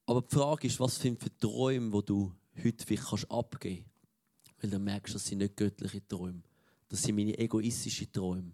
Aber 0.05 0.21
die 0.21 0.35
Frage 0.35 0.67
ist, 0.67 0.79
was 0.79 0.95
sind 0.95 1.19
für 1.19 1.35
Träume, 1.39 1.89
die 1.89 2.05
du 2.05 2.31
heute 2.63 2.85
vielleicht 2.85 3.31
abgeben 3.31 3.83
kannst. 3.83 4.61
Weil 4.61 4.69
dann 4.69 4.83
merkst 4.83 5.15
du, 5.15 5.17
das 5.17 5.25
sind 5.25 5.39
nicht 5.39 5.57
göttliche 5.57 6.07
Träume. 6.07 6.43
Das 6.87 7.01
sind 7.01 7.15
meine 7.15 7.35
egoistischen 7.35 8.11
Träume. 8.11 8.51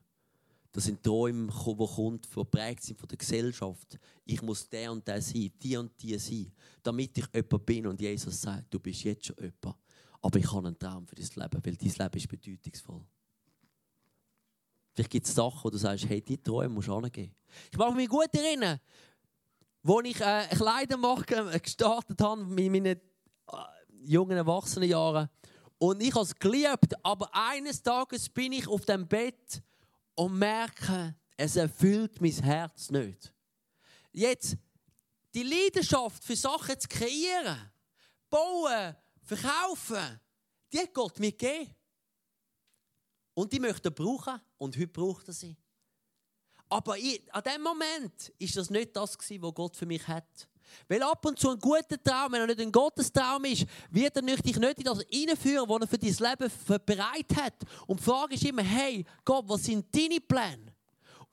Das 0.72 0.86
sind 0.86 1.04
Träume, 1.04 1.48
die 1.48 1.86
kommen, 1.86 2.22
die 2.22 2.30
geprägt 2.34 2.84
sind 2.84 2.98
von 2.98 3.10
der 3.10 3.18
Gesellschaft. 3.18 4.00
Ich 4.24 4.42
muss 4.42 4.70
der 4.70 4.90
und 4.90 5.06
der 5.06 5.22
sein, 5.22 5.52
die 5.62 5.76
und 5.76 6.02
die 6.02 6.18
sein, 6.18 6.50
damit 6.82 7.18
ich 7.18 7.26
jemand 7.34 7.66
bin. 7.66 7.88
Und 7.88 8.00
Jesus 8.00 8.40
sagt, 8.40 8.74
du 8.74 8.80
bist 8.80 9.04
jetzt 9.04 9.26
schon 9.26 9.36
jemand. 9.36 9.83
Aber 10.24 10.40
ich 10.40 10.52
habe 10.52 10.68
einen 10.68 10.80
Traum 10.80 11.06
für 11.06 11.16
dein 11.16 11.26
Leben, 11.26 11.66
weil 11.66 11.76
dein 11.76 11.90
Leben 11.90 12.18
ist 12.18 12.28
bedeutungsvoll. 12.30 13.06
Vielleicht 14.94 15.10
gibt 15.10 15.28
es 15.28 15.36
Sachen, 15.36 15.60
wo 15.64 15.70
du 15.70 15.78
sagst, 15.78 16.08
hey, 16.08 16.22
die 16.22 16.38
Träume 16.38 16.70
musst 16.70 16.88
du 16.88 16.96
angehen. 16.96 17.36
Ich 17.70 17.78
mache 17.78 17.94
mich 17.94 18.08
gut 18.08 18.34
erinnern, 18.34 18.80
als 19.84 20.08
ich 20.08 20.22
äh, 20.22 20.48
Kleidermarke 20.56 21.60
gestartet 21.60 22.22
habe, 22.22 22.46
mit 22.46 22.72
meinen 22.72 22.86
äh, 22.86 23.00
jungen 24.06 24.38
Erwachsenenjahren. 24.38 25.28
Und 25.78 26.02
ich 26.02 26.14
habe 26.14 26.24
es 26.24 26.34
geliebt, 26.34 26.94
aber 27.04 27.30
eines 27.34 27.84
Tages 27.84 28.30
bin 28.30 28.54
ich 28.54 28.68
auf 28.68 28.86
dem 28.86 29.06
Bett 29.06 29.62
und 30.16 30.38
merke, 30.38 31.16
es 31.36 31.58
erfüllt 31.58 32.22
mein 32.22 32.32
Herz 32.32 32.90
nicht. 32.92 33.34
Jetzt, 34.14 34.56
die 35.34 35.44
Leidenschaft 35.44 36.24
für 36.24 36.36
Sachen 36.38 36.80
zu 36.80 36.88
kreieren, 36.88 37.58
bauen, 38.30 38.96
verkaufen, 39.24 40.20
die 40.72 40.80
hat 40.80 40.94
Gott 40.94 41.20
mir 41.20 41.32
gegeben. 41.32 41.76
Und 43.34 43.52
die 43.52 43.60
möchte 43.60 43.90
er 43.90 43.92
brauchen 43.92 44.40
und 44.58 44.76
heute 44.76 44.88
braucht 44.88 45.28
er 45.28 45.34
sie. 45.34 45.58
Aber 46.70 46.98
ich, 46.98 47.22
an 47.34 47.44
dem 47.44 47.62
Moment 47.62 48.30
ist 48.40 48.58
das 48.58 48.70
nicht 48.70 48.96
das, 48.96 49.18
was 49.18 49.54
Gott 49.54 49.76
für 49.76 49.86
mich 49.86 50.08
hat. 50.08 50.48
Weil 50.88 51.04
ab 51.04 51.26
und 51.26 51.40
zu 51.40 51.50
ein 51.50 51.60
guter 51.60 52.02
Traum, 52.02 52.32
wenn 52.32 52.42
er 52.42 52.48
nicht 52.48 52.62
ein 52.62 52.72
Gottestraum 52.72 53.46
ist, 53.46 53.66
wird 53.90 54.16
er 54.16 54.22
dich 54.22 54.58
nicht 54.58 54.78
in 54.78 54.84
das 54.84 55.04
hineinführen, 55.10 55.70
was 55.70 55.82
er 55.82 55.88
für 55.88 55.98
dein 55.98 56.32
Leben 56.40 56.86
bereit 56.86 57.36
hat. 57.36 57.54
Und 57.88 58.00
die 58.00 58.04
Frage 58.04 58.36
ist 58.36 58.46
immer, 58.46 58.64
hey, 58.64 59.06
Gott, 59.24 59.46
was 59.48 59.64
sind 59.64 59.94
deine 59.94 60.20
Pläne? 60.20 60.73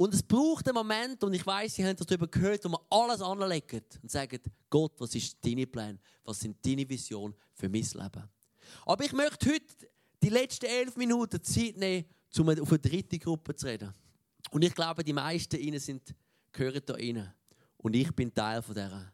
Und 0.01 0.15
es 0.15 0.23
braucht 0.23 0.67
einen 0.67 0.77
Moment, 0.77 1.23
und 1.25 1.35
ich 1.35 1.47
weiß, 1.47 1.75
Sie 1.75 1.85
haben 1.85 1.95
darüber 1.95 2.27
gehört, 2.27 2.65
wo 2.65 2.71
man 2.71 2.81
alles 2.89 3.21
anlegt 3.21 3.99
und 4.03 4.11
sagt, 4.11 4.41
Gott, 4.71 4.95
was 4.99 5.15
ist 5.15 5.37
deine 5.45 5.67
Pläne? 5.67 5.99
Was 6.25 6.41
sind 6.41 6.57
deine 6.65 6.89
Visionen 6.89 7.35
für 7.53 7.69
mein 7.69 7.83
Leben? 7.83 8.31
Aber 8.87 9.05
ich 9.05 9.13
möchte 9.13 9.51
heute 9.51 9.91
die 10.23 10.31
letzten 10.31 10.65
elf 10.65 10.97
Minuten 10.97 11.43
Zeit 11.43 11.77
nehmen, 11.77 12.07
um 12.39 12.49
auf 12.49 12.71
eine 12.71 12.79
dritte 12.79 13.19
Gruppe 13.19 13.55
zu 13.55 13.67
reden. 13.67 13.93
Und 14.51 14.63
ich 14.63 14.75
glaube, 14.75 15.05
die 15.05 15.13
meisten 15.13 15.61
Ihnen 15.61 15.79
sind, 15.79 16.15
gehören 16.51 16.81
da 16.87 16.95
rein. 16.95 17.35
Und 17.77 17.95
ich 17.95 18.11
bin 18.13 18.33
Teil 18.33 18.63
von 18.63 18.75
dieser. 18.75 19.13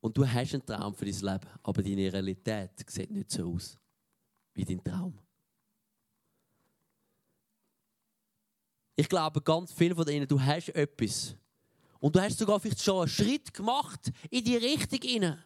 Und 0.00 0.16
du 0.16 0.26
hast 0.26 0.54
einen 0.54 0.66
Traum 0.66 0.92
für 0.92 1.04
dein 1.04 1.20
Leben, 1.20 1.50
aber 1.62 1.82
deine 1.84 2.12
Realität 2.12 2.72
sieht 2.84 3.12
nicht 3.12 3.30
so 3.30 3.54
aus 3.54 3.78
wie 4.54 4.64
dein 4.64 4.82
Traum. 4.82 5.16
Ich 9.00 9.08
glaube, 9.08 9.40
ganz 9.40 9.72
viele 9.72 9.94
von 9.94 10.06
ihnen, 10.08 10.28
du 10.28 10.38
hast 10.38 10.68
etwas. 10.68 11.34
Und 12.00 12.14
du 12.14 12.20
hast 12.20 12.38
sogar 12.38 12.60
vielleicht 12.60 12.82
schon 12.82 12.98
einen 12.98 13.08
Schritt 13.08 13.54
gemacht 13.54 14.12
in 14.28 14.44
die 14.44 14.58
Richtung 14.58 15.00
hinein. 15.00 15.42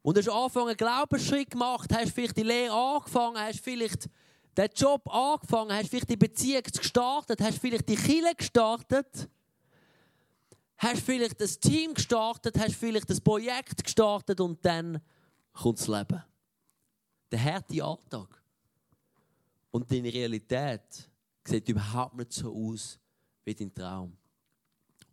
Und 0.00 0.16
hast 0.16 0.30
angefangen, 0.30 0.68
einen 0.68 0.76
Glaubensschritt 0.78 1.50
gemacht, 1.50 1.94
hast 1.94 2.12
vielleicht 2.12 2.38
die 2.38 2.42
Lehre 2.42 2.72
angefangen, 2.72 3.36
hast 3.36 3.60
vielleicht 3.60 4.08
den 4.56 4.70
Job 4.74 5.06
angefangen, 5.14 5.74
hast 5.74 5.90
vielleicht 5.90 6.08
die 6.08 6.16
Beziehung 6.16 6.62
gestartet, 6.62 7.38
hast 7.42 7.58
vielleicht 7.58 7.86
die 7.86 7.96
Kille 7.96 8.34
gestartet 8.34 9.28
hast 10.78 11.02
vielleicht 11.02 11.38
das 11.38 11.58
Team 11.58 11.92
gestartet, 11.92 12.58
hast 12.58 12.74
vielleicht 12.76 13.10
das 13.10 13.20
Projekt 13.20 13.84
gestartet 13.84 14.40
und 14.40 14.64
dann 14.64 15.02
kommt 15.52 15.78
das 15.78 15.86
Leben. 15.86 16.24
Der 17.30 17.44
harte 17.44 17.84
Alltag. 17.84 18.42
Und 19.70 19.90
deine 19.92 20.10
Realität 20.10 21.09
sieht 21.46 21.68
überhaupt 21.68 22.16
nicht 22.16 22.32
so 22.32 22.54
aus 22.54 22.98
wie 23.44 23.54
dein 23.54 23.74
Traum. 23.74 24.16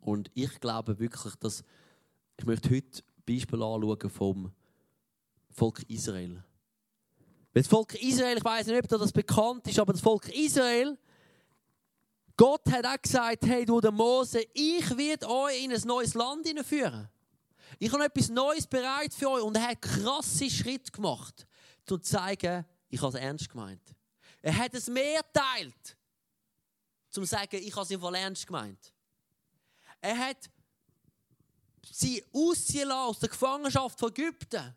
Und 0.00 0.30
ich 0.34 0.60
glaube 0.60 0.98
wirklich, 0.98 1.34
dass 1.36 1.64
ich 2.38 2.46
möchte 2.46 2.70
heute 2.70 3.02
Beispiel 3.26 3.62
anschauen 3.62 4.10
vom 4.10 4.52
Volk 5.50 5.82
Israel. 5.88 6.44
Das 7.52 7.66
Volk 7.66 7.94
Israel, 7.94 8.36
ich 8.36 8.44
weiß 8.44 8.66
nicht, 8.66 8.78
ob 8.78 8.88
das 8.88 9.12
bekannt 9.12 9.66
ist, 9.66 9.78
aber 9.78 9.92
das 9.92 10.02
Volk 10.02 10.28
Israel 10.28 10.96
Gott 12.38 12.70
hat 12.70 12.86
auch 12.86 13.02
gesagt, 13.02 13.46
hey 13.46 13.64
du 13.64 13.80
der 13.80 13.90
Mose, 13.90 14.40
ich 14.54 14.96
werde 14.96 15.28
euch 15.28 15.64
in 15.64 15.72
ein 15.72 15.82
neues 15.84 16.14
Land 16.14 16.46
führen. 16.64 17.08
Ich 17.80 17.92
habe 17.92 18.04
etwas 18.04 18.28
Neues 18.28 18.64
bereit 18.64 19.12
für 19.12 19.28
euch 19.28 19.42
und 19.42 19.56
er 19.56 19.70
hat 19.70 19.82
krasse 19.82 20.48
Schritte 20.48 20.92
gemacht, 20.92 21.48
um 21.80 21.84
zu 21.86 21.98
zeigen, 21.98 22.64
ich 22.90 23.02
habe 23.02 23.08
es 23.08 23.20
ernst 23.20 23.50
gemeint. 23.50 23.82
Er 24.40 24.56
hat 24.56 24.72
es 24.72 24.86
mehr 24.86 25.20
teilt, 25.32 25.96
zu 27.24 27.30
sagen, 27.30 27.56
ich 27.56 27.72
habe 27.72 27.82
es 27.82 27.90
im 27.90 28.00
Fall 28.00 28.14
ernst 28.14 28.46
gemeint. 28.46 28.92
Er 30.00 30.16
hat 30.16 30.50
sie 31.90 32.24
ausziehen 32.32 32.88
lassen 32.88 33.08
aus 33.08 33.18
der 33.18 33.28
Gefangenschaft 33.28 33.98
von 33.98 34.10
Ägypten. 34.10 34.76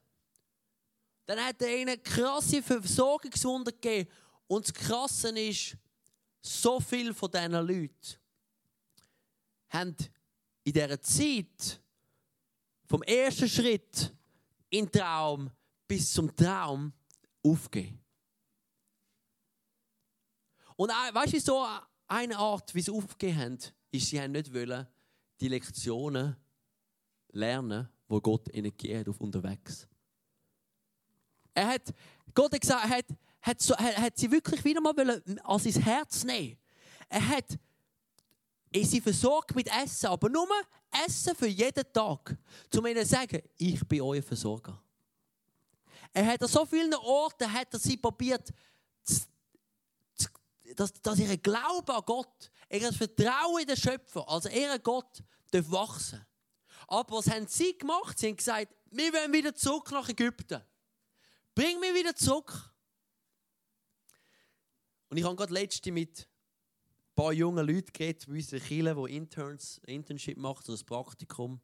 Dann 1.25 1.45
hat 1.45 1.61
er 1.61 1.77
ihnen 1.77 2.01
krasse 2.01 2.61
Versorgungswunder 2.61 3.71
gegeben. 3.71 4.09
Und 4.47 4.67
das 4.67 4.73
Krasse 4.73 5.29
ist, 5.39 5.77
so 6.41 6.79
viele 6.79 7.13
von 7.13 7.31
diesen 7.31 7.51
Leuten 7.51 8.17
haben 9.69 9.95
in 10.63 10.73
dieser 10.73 10.99
Zeit 10.99 11.81
vom 12.85 13.03
ersten 13.03 13.47
Schritt 13.47 14.13
in 14.69 14.85
den 14.85 14.91
Traum 14.91 15.51
bis 15.87 16.11
zum 16.11 16.35
Traum 16.35 16.91
aufgegeben. 17.43 18.03
Und 20.75 20.89
weißt 20.89 21.33
du, 21.33 21.39
so 21.39 21.67
eine 22.11 22.37
Art, 22.37 22.75
wie 22.75 22.81
sie 22.81 22.91
aufgegeben 22.91 23.39
haben, 23.39 23.57
ist, 23.91 24.09
sie 24.09 24.21
haben 24.21 24.33
nicht 24.33 24.53
wollen, 24.53 24.85
die 25.39 25.47
Lektionen 25.47 26.35
lernen, 27.31 27.89
wo 28.07 28.19
Gott 28.19 28.53
ihnen 28.53 28.71
gegeben 28.71 28.99
hat, 28.99 29.09
auf 29.09 29.21
unterwegs. 29.21 29.87
Er 31.53 31.67
hat, 31.67 31.93
Gott 32.33 32.53
hat 32.53 32.61
gesagt, 32.61 32.83
er 32.85 32.97
hat, 32.97 33.05
hat, 33.41 33.61
so, 33.61 33.73
er 33.73 33.97
hat 33.97 34.17
sie 34.17 34.29
wirklich 34.29 34.63
wieder 34.63 34.81
mal 34.81 35.23
an 35.43 35.59
sein 35.59 35.83
Herz 35.83 36.23
nehmen. 36.23 36.57
Er 37.09 37.27
hat 37.27 37.57
sie 38.73 39.01
versorgt 39.01 39.55
mit 39.55 39.67
Essen, 39.67 40.07
aber 40.07 40.29
nur 40.29 40.47
Essen 41.05 41.35
für 41.35 41.47
jeden 41.47 41.91
Tag. 41.93 42.37
Um 42.75 42.85
ihnen 42.85 43.03
zu 43.03 43.09
sagen, 43.09 43.41
ich 43.57 43.85
bin 43.87 44.01
euer 44.01 44.21
Versorger. 44.21 44.81
Er 46.13 46.25
hat 46.25 46.41
an 46.41 46.49
so 46.49 46.65
vielen 46.65 46.93
Orten 46.93 47.51
hat 47.51 47.73
er 47.73 47.79
sie 47.79 47.97
probiert, 47.97 48.51
dass, 50.75 50.93
dass 50.93 51.19
ihr 51.19 51.37
Glaube 51.37 51.93
an 51.93 52.03
Gott, 52.05 52.51
ihr 52.69 52.93
Vertrauen 52.93 53.61
in 53.61 53.67
den 53.67 53.77
Schöpfer, 53.77 54.27
also 54.27 54.49
ihr 54.49 54.77
Gott, 54.79 55.23
darf 55.51 55.69
wachsen. 55.71 56.25
Aber 56.87 57.17
was 57.17 57.29
haben 57.29 57.47
sie 57.47 57.77
gemacht? 57.77 58.19
Sie 58.19 58.27
haben 58.27 58.35
gesagt, 58.37 58.73
wir 58.91 59.13
wollen 59.13 59.33
wieder 59.33 59.55
zurück 59.55 59.91
nach 59.91 60.09
Ägypten. 60.09 60.61
Bring 61.55 61.79
mich 61.79 61.93
wieder 61.93 62.15
zurück. 62.15 62.73
Und 65.09 65.17
ich 65.17 65.23
habe 65.23 65.35
gerade 65.35 65.53
letzte 65.53 65.91
mit 65.91 66.21
ein 66.21 67.15
paar 67.15 67.33
jungen 67.33 67.65
Leuten 67.67 67.91
geredet, 67.91 68.25
bei 68.27 68.33
uns 68.33 68.53
in 68.53 68.61
Chile, 68.61 68.95
die 68.95 69.15
Interns, 69.15 69.81
Internship 69.85 70.37
machen, 70.37 70.63
so 70.65 70.73
ein 70.73 70.85
Praktikum. 70.85 71.61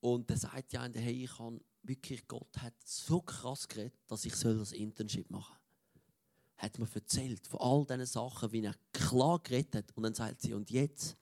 Und 0.00 0.30
der 0.30 0.36
sagt 0.36 0.72
ja, 0.72 0.88
hey, 0.94 1.24
ich 1.24 1.38
habe 1.38 1.60
wirklich, 1.82 2.26
Gott 2.26 2.56
hat 2.58 2.74
so 2.84 3.20
krass 3.20 3.68
geredet, 3.68 3.98
dass 4.06 4.24
ich 4.24 4.32
das 4.32 4.72
Internship 4.72 5.30
machen 5.30 5.54
soll. 5.54 5.57
Hat 6.58 6.78
mir 6.78 6.88
erzählt 6.92 7.46
von 7.46 7.60
all 7.60 7.86
diesen 7.86 8.06
Sachen, 8.06 8.52
wie 8.52 8.64
er 8.64 8.74
klar 8.92 9.38
geredet 9.38 9.76
hat. 9.76 9.96
Und 9.96 10.02
dann 10.02 10.14
sagt 10.14 10.42
sie, 10.42 10.54
und 10.54 10.70
jetzt 10.70 11.16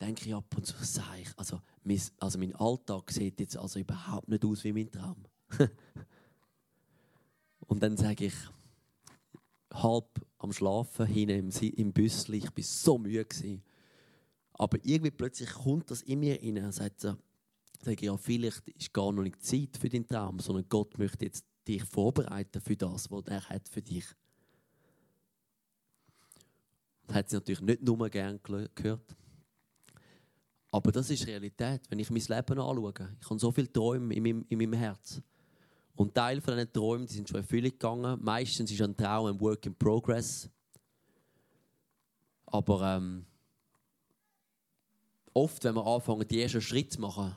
denke 0.00 0.26
ich 0.26 0.34
ab 0.34 0.54
und 0.56 0.66
zu, 0.66 0.74
sage 0.84 1.22
ich, 1.22 1.28
also, 1.36 1.60
also 2.18 2.38
mein 2.38 2.54
Alltag 2.54 3.10
sieht 3.10 3.40
jetzt 3.40 3.56
also 3.56 3.78
überhaupt 3.78 4.28
nicht 4.28 4.44
aus 4.44 4.62
wie 4.64 4.72
mein 4.72 4.90
Traum. 4.90 5.24
und 7.66 7.82
dann 7.82 7.96
sage 7.96 8.26
ich, 8.26 8.34
halb 9.72 10.08
am 10.38 10.52
Schlafen 10.52 11.06
hinten 11.06 11.50
im, 11.50 11.72
im 11.74 11.92
Büssli, 11.92 12.38
ich 12.38 12.44
war 12.44 12.62
so 12.62 12.98
müde. 12.98 13.24
Gewesen. 13.24 13.62
Aber 14.54 14.78
irgendwie 14.82 15.10
plötzlich 15.10 15.50
kommt 15.50 15.90
das 15.90 16.02
in 16.02 16.20
mir 16.20 16.40
rein 16.40 16.64
und 16.64 16.72
sagt 16.72 17.00
sage 17.00 17.16
ich, 17.94 18.02
ja, 18.02 18.16
vielleicht 18.16 18.68
ist 18.68 18.92
gar 18.92 19.12
noch 19.12 19.22
nicht 19.22 19.42
Zeit 19.42 19.76
für 19.76 19.88
deinen 19.88 20.06
Traum, 20.06 20.38
sondern 20.38 20.68
Gott 20.68 20.98
möchte 20.98 21.24
jetzt 21.24 21.44
dich 21.66 21.82
vorbereiten 21.84 22.60
für 22.60 22.76
das, 22.76 23.10
was 23.10 23.26
er 23.26 23.48
hat 23.48 23.68
für 23.68 23.82
dich. 23.82 24.04
Das 24.04 24.21
hat 27.12 27.28
sie 27.28 27.36
natürlich 27.36 27.60
nicht 27.60 27.82
nur 27.82 28.08
gern 28.08 28.40
gehört. 28.42 29.16
Aber 30.70 30.90
das 30.90 31.10
ist 31.10 31.26
Realität, 31.26 31.82
wenn 31.90 31.98
ich 31.98 32.10
mein 32.10 32.22
Leben 32.22 32.58
anschaue. 32.58 32.94
Ich 33.20 33.28
habe 33.28 33.38
so 33.38 33.52
viele 33.52 33.70
Träume 33.70 34.14
in 34.14 34.22
meinem, 34.22 34.46
in 34.48 34.58
meinem 34.58 34.72
Herz. 34.72 35.20
Und 35.94 36.14
Teil 36.14 36.40
von 36.40 36.54
diesen 36.54 36.72
Träumen 36.72 37.06
die 37.06 37.12
sind 37.12 37.28
schon 37.28 37.38
in 37.38 37.42
Erfüllung 37.42 37.70
gegangen. 37.70 38.18
Meistens 38.22 38.70
ist 38.70 38.80
ein 38.80 38.96
Traum 38.96 39.26
ein 39.26 39.40
Work 39.40 39.66
in 39.66 39.74
Progress. 39.74 40.48
Aber 42.46 42.96
ähm, 42.96 43.26
oft, 45.34 45.62
wenn 45.64 45.74
wir 45.74 45.86
anfangen, 45.86 46.26
die 46.26 46.40
ersten 46.40 46.62
Schritte 46.62 46.90
zu 46.90 47.00
machen, 47.02 47.36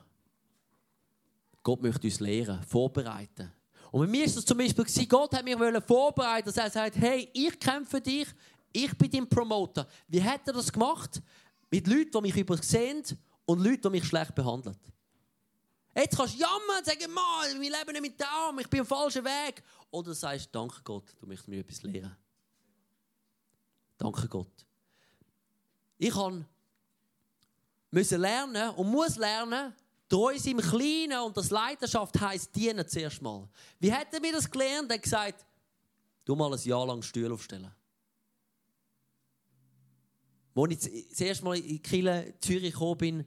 Gott 1.63 1.81
möchte 1.81 2.07
uns 2.07 2.19
lehren, 2.19 2.61
vorbereiten. 2.63 3.51
Und 3.91 4.01
bei 4.01 4.07
mir 4.07 4.25
ist 4.25 4.37
es 4.37 4.45
zum 4.45 4.57
Beispiel, 4.57 4.85
Gott 5.07 5.33
hat 5.33 5.43
mich 5.43 5.55
vorbereiten 5.85 6.45
dass 6.45 6.57
er 6.57 6.69
sagt, 6.69 6.97
hey, 6.97 7.29
ich 7.33 7.59
kämpfe 7.59 7.97
für 7.97 8.01
dich, 8.01 8.27
ich 8.75 8.97
bin 8.97 9.09
dein 9.09 9.29
Promoter. 9.29 9.87
Wie 10.07 10.21
hat 10.21 10.47
er 10.47 10.53
das 10.53 10.71
gemacht? 10.71 11.21
Mit 11.71 11.87
Leuten, 11.87 12.11
die 12.11 12.21
mich 12.21 12.35
übersehen 12.35 13.03
und 13.45 13.59
Leuten, 13.59 13.83
die 13.83 13.89
mich 13.89 14.05
schlecht 14.05 14.35
behandeln. 14.35 14.75
Jetzt 15.95 16.17
kannst 16.17 16.35
du 16.35 16.39
jammern 16.39 16.79
und 16.79 16.85
sagen, 16.85 17.13
Mann, 17.13 17.61
wir 17.61 17.71
leben 17.71 17.91
nicht 17.93 18.01
mit 18.01 18.19
Traum, 18.19 18.59
ich 18.59 18.67
bin 18.67 18.81
am 18.81 18.85
falschen 18.85 19.23
Weg. 19.23 19.63
Oder 19.89 20.09
du 20.09 20.13
sagst, 20.13 20.49
danke 20.51 20.81
Gott, 20.83 21.15
du 21.19 21.25
möchtest 21.25 21.47
mir 21.47 21.61
etwas 21.61 21.83
lehren. 21.83 22.15
Danke 23.97 24.27
Gott. 24.27 24.65
Ich 25.97 26.13
musste 27.91 28.17
lernen 28.17 28.71
und 28.71 28.91
muss 28.91 29.15
lernen, 29.15 29.73
treu 30.09 30.37
sein 30.37 30.51
im 30.51 30.57
Kleinen 30.57 31.19
und 31.21 31.37
das 31.37 31.49
Leidenschaft 31.49 32.19
heisst 32.19 32.53
dienen 32.53 32.85
zuerst 32.85 33.21
mal. 33.21 33.47
Wie 33.79 33.91
hätten 33.91 34.21
wir 34.21 34.33
das 34.33 34.51
gelernt? 34.51 34.91
Er 34.91 34.95
hat 34.95 35.03
gesagt, 35.03 35.45
du 36.25 36.35
mal 36.35 36.53
ein 36.53 36.59
Jahr 36.59 36.85
lang 36.85 37.01
Stuhl 37.01 37.31
aufstellen. 37.31 37.73
Als 40.55 40.87
ich 40.87 41.09
das 41.09 41.21
erste 41.21 41.43
Mal 41.43 41.57
in 41.57 41.81
Kiel, 41.81 42.33
Zürich 42.39 42.71
gekommen 42.71 42.97
bin, 42.97 43.25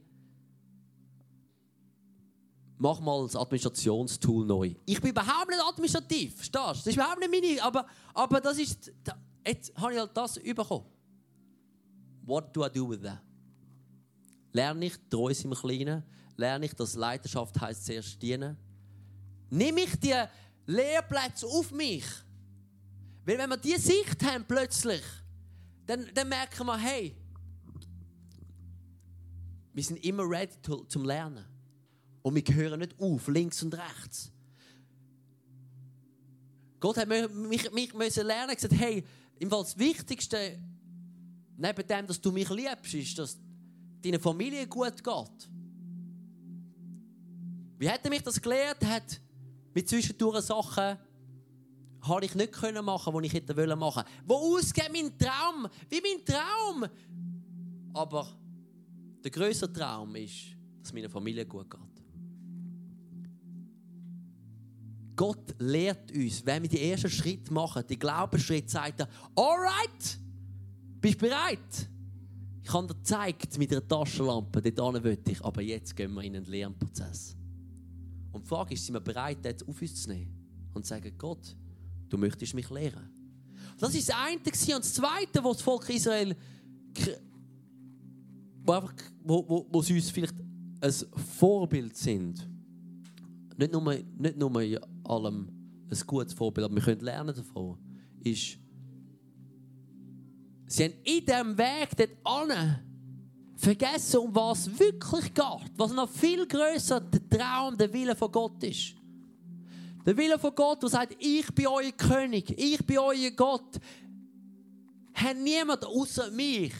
mach 2.79 2.99
mal 2.99 3.23
das 3.23 3.35
Administrationstool 3.35 4.45
neu. 4.45 4.73
Ich 4.85 4.99
bin 4.99 5.11
überhaupt 5.11 5.49
nicht 5.49 5.61
administrativ, 5.61 6.35
verstehst 6.35 6.55
du? 6.55 6.59
Das 6.59 6.87
ist 6.87 6.95
überhaupt 6.95 7.19
nicht 7.19 7.31
meine, 7.31 7.63
aber, 7.63 7.85
aber 8.15 8.41
das 8.41 8.57
ist, 8.57 8.91
jetzt 9.45 9.75
habe 9.77 9.93
ich 9.93 9.99
halt 9.99 10.17
das 10.17 10.39
bekommen. 10.39 10.85
What 12.25 12.55
do 12.55 12.65
I 12.65 12.69
do 12.69 12.89
with 12.89 13.01
that? 13.01 13.21
Lerne 14.51 14.85
ich 14.85 14.97
treu 15.09 15.31
im 15.43 15.53
Kleinen, 15.53 16.03
lerne 16.35 16.65
ich, 16.65 16.73
dass 16.73 16.95
Leidenschaft 16.95 17.59
heisst 17.61 17.85
zuerst 17.85 18.19
dienen. 18.21 18.57
Nehme 19.51 19.81
ich 19.81 19.99
die 19.99 20.15
Lehrplätze 20.65 21.45
auf 21.45 21.71
mich? 21.71 22.05
Weil 23.25 23.37
wenn 23.37 23.49
wir 23.49 23.57
diese 23.57 23.79
Sicht 23.79 24.23
haben 24.23 24.45
plötzlich, 24.47 25.03
dann, 25.85 26.07
dann 26.13 26.29
merken 26.29 26.65
wir, 26.65 26.77
hey, 26.77 27.15
wir 29.73 29.83
sind 29.83 30.03
immer 30.03 30.23
ready 30.29 30.55
to, 30.61 30.83
zum 30.85 31.05
Lernen. 31.05 31.45
Und 32.21 32.35
wir 32.35 32.55
hören 32.55 32.79
nicht 32.79 32.99
auf, 32.99 33.27
links 33.27 33.63
und 33.63 33.73
rechts. 33.73 34.31
Gott 36.79 36.97
hat 36.97 37.07
mich, 37.07 37.71
mich 37.71 37.93
müssen 37.93 38.25
lernen 38.25 38.55
gesagt, 38.55 38.73
hey, 38.73 39.03
im 39.37 39.49
Fall 39.49 39.63
das 39.63 39.77
Wichtigste, 39.77 40.59
neben 41.57 41.87
dem, 41.87 42.07
dass 42.07 42.21
du 42.21 42.31
mich 42.31 42.49
liebst, 42.49 42.93
ist, 42.93 43.19
dass 43.19 43.37
deine 44.01 44.19
Familie 44.19 44.67
gut 44.67 45.03
geht. 45.03 45.49
Wie 47.77 47.89
hat 47.89 48.03
er 48.03 48.09
mich 48.09 48.21
das 48.21 48.41
gelernt? 48.41 48.83
Hat 48.85 49.21
mit 49.73 49.87
zwischendurch 49.87 50.41
Sachen 50.41 50.97
habe 52.01 52.25
ich 52.25 52.35
nicht 52.35 52.53
können 52.53 52.83
machen, 52.83 53.17
die 53.17 53.27
ich 53.27 53.33
hätte 53.33 53.55
wollen. 53.55 53.79
Wo 54.25 54.57
ausgeht 54.57 54.89
mein 54.91 55.17
Traum? 55.17 55.67
Wie 55.89 56.01
mein 56.01 56.25
Traum? 56.25 56.85
Aber 57.93 58.38
der 59.23 59.31
größere 59.31 59.71
Traum 59.71 60.15
ist, 60.15 60.55
dass 60.81 60.93
meine 60.93 61.09
Familie 61.09 61.45
gut 61.45 61.69
geht. 61.69 61.79
Gott 65.15 65.55
lehrt 65.59 66.11
uns, 66.13 66.45
wenn 66.45 66.63
wir 66.63 66.69
die 66.69 66.81
ersten 66.81 67.09
Schritte 67.09 67.51
machen, 67.51 67.83
die 67.89 67.99
Glaubensschritt, 67.99 68.69
sagt 68.69 69.01
er, 69.01 69.09
alright, 69.35 70.17
bist 71.01 71.21
du 71.21 71.27
bereit? 71.27 71.89
Ich 72.63 72.71
habe 72.71 72.87
dir 72.87 72.93
gezeigt 72.93 73.57
mit 73.57 73.71
einer 73.71 73.85
Taschenlampe, 73.85 74.61
dort 74.71 75.03
will 75.03 75.19
ich, 75.27 75.43
aber 75.43 75.61
jetzt 75.61 75.95
gehen 75.95 76.13
wir 76.13 76.23
in 76.23 76.37
einen 76.37 76.45
Lernprozess. 76.45 77.35
Und 78.31 78.45
die 78.45 78.47
Frage 78.47 78.73
ist, 78.75 78.85
sind 78.85 78.93
wir 78.93 79.01
bereit, 79.01 79.39
das 79.41 79.67
auf 79.67 79.81
uns 79.81 80.03
zu 80.03 80.09
nehmen 80.09 80.69
und 80.73 80.85
zu 80.85 80.89
sagen, 80.89 81.11
Gott, 81.17 81.55
du 82.07 82.17
möchtest 82.17 82.53
mich 82.53 82.69
lehren. 82.69 83.09
Das 83.77 83.93
ist 83.95 84.07
das 84.07 84.15
eine. 84.15 84.37
Und 84.37 84.47
das 84.47 84.93
Zweite, 84.93 85.43
was 85.43 85.57
das 85.57 85.61
Volk 85.63 85.89
Israel, 85.89 86.35
wo, 89.23 89.45
wo, 89.47 89.67
wo, 89.69 89.81
sie 89.81 89.95
uns 89.95 90.09
vielleicht 90.09 90.35
ein 90.81 90.93
Vorbild 91.37 91.97
sind, 91.97 92.47
nicht 93.57 93.71
nur, 93.71 93.81
nicht 94.17 94.37
nur 94.37 94.61
in 94.61 94.79
allem 95.03 95.49
ein 95.89 95.99
gutes 96.05 96.33
Vorbild, 96.33 96.65
aber 96.65 96.75
wir 96.75 96.83
können 96.83 97.01
lernen 97.01 97.35
davon, 97.35 97.77
ist, 98.23 98.57
sie 100.67 100.83
haben 100.83 100.93
in 101.03 101.25
diesem 101.25 101.57
Weg 101.57 101.89
dort 101.97 102.17
an 102.23 102.79
vergessen, 103.55 104.19
um 104.19 104.33
was 104.33 104.69
wirklich 104.79 105.33
geht, 105.33 105.71
was 105.75 105.91
noch 105.91 106.09
viel 106.09 106.47
größer 106.47 107.01
der 107.01 107.29
Traum, 107.29 107.77
der 107.77 107.91
Wille 107.91 108.15
von 108.15 108.31
Gott 108.31 108.63
ist. 108.63 108.95
Der 110.05 110.15
Wille 110.15 110.39
von 110.39 110.55
Gott, 110.55 110.81
der 110.81 110.89
sagt, 110.89 111.17
ich 111.19 111.53
bin 111.53 111.67
euer 111.67 111.91
König, 111.91 112.53
ich 112.57 112.85
bin 112.85 112.99
euer 112.99 113.31
Gott, 113.31 113.79
hat 115.13 115.37
niemand 115.37 115.85
außer 115.85 116.31
mich. 116.31 116.73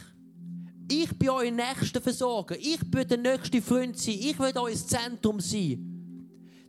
Ich 0.92 1.18
bin 1.18 1.30
euer 1.30 1.52
nächster 1.52 2.02
Versorger, 2.02 2.56
ich 2.58 2.80
bin 2.90 3.08
der 3.08 3.18
nächste 3.18 3.62
Freund 3.62 3.98
sein, 3.98 4.16
ich 4.16 4.40
will 4.40 4.52
euer 4.56 4.74
Zentrum 4.74 5.40
sein. 5.40 5.86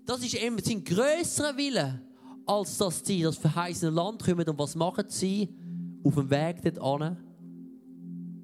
Das 0.04 0.22
ist 0.22 0.34
eben 0.34 0.58
sein 0.58 0.84
grösserer 0.84 1.56
Wille, 1.56 2.02
als 2.44 2.76
dass 2.76 3.04
sie 3.04 3.22
das 3.22 3.38
verheißene 3.38 3.90
Land 3.90 4.22
kommen. 4.22 4.46
Und 4.46 4.58
was 4.58 4.74
machen 4.74 5.04
sie 5.08 5.48
auf 6.04 6.14
dem 6.14 6.28
Weg 6.28 6.62
dorthin? 6.74 7.16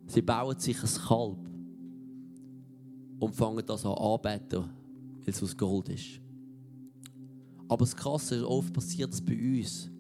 Sie 0.07 0.23
bauen 0.23 0.59
sich 0.59 0.83
ein 0.83 1.07
Kalb 1.07 1.39
und 3.19 3.35
fangen 3.35 3.67
das 3.67 3.85
an 3.85 3.93
anbeten, 3.93 4.65
weil 5.21 5.29
es 5.29 5.43
aus 5.43 5.57
Gold 5.57 5.89
ist. 5.89 6.21
Aber 7.69 7.85
das 7.85 7.97
Krasse 7.97 8.37
ist, 8.37 8.45
oft 8.45 8.73
passiert 8.73 9.13
das 9.13 9.21
bei 9.21 9.35
uns. 9.35 9.91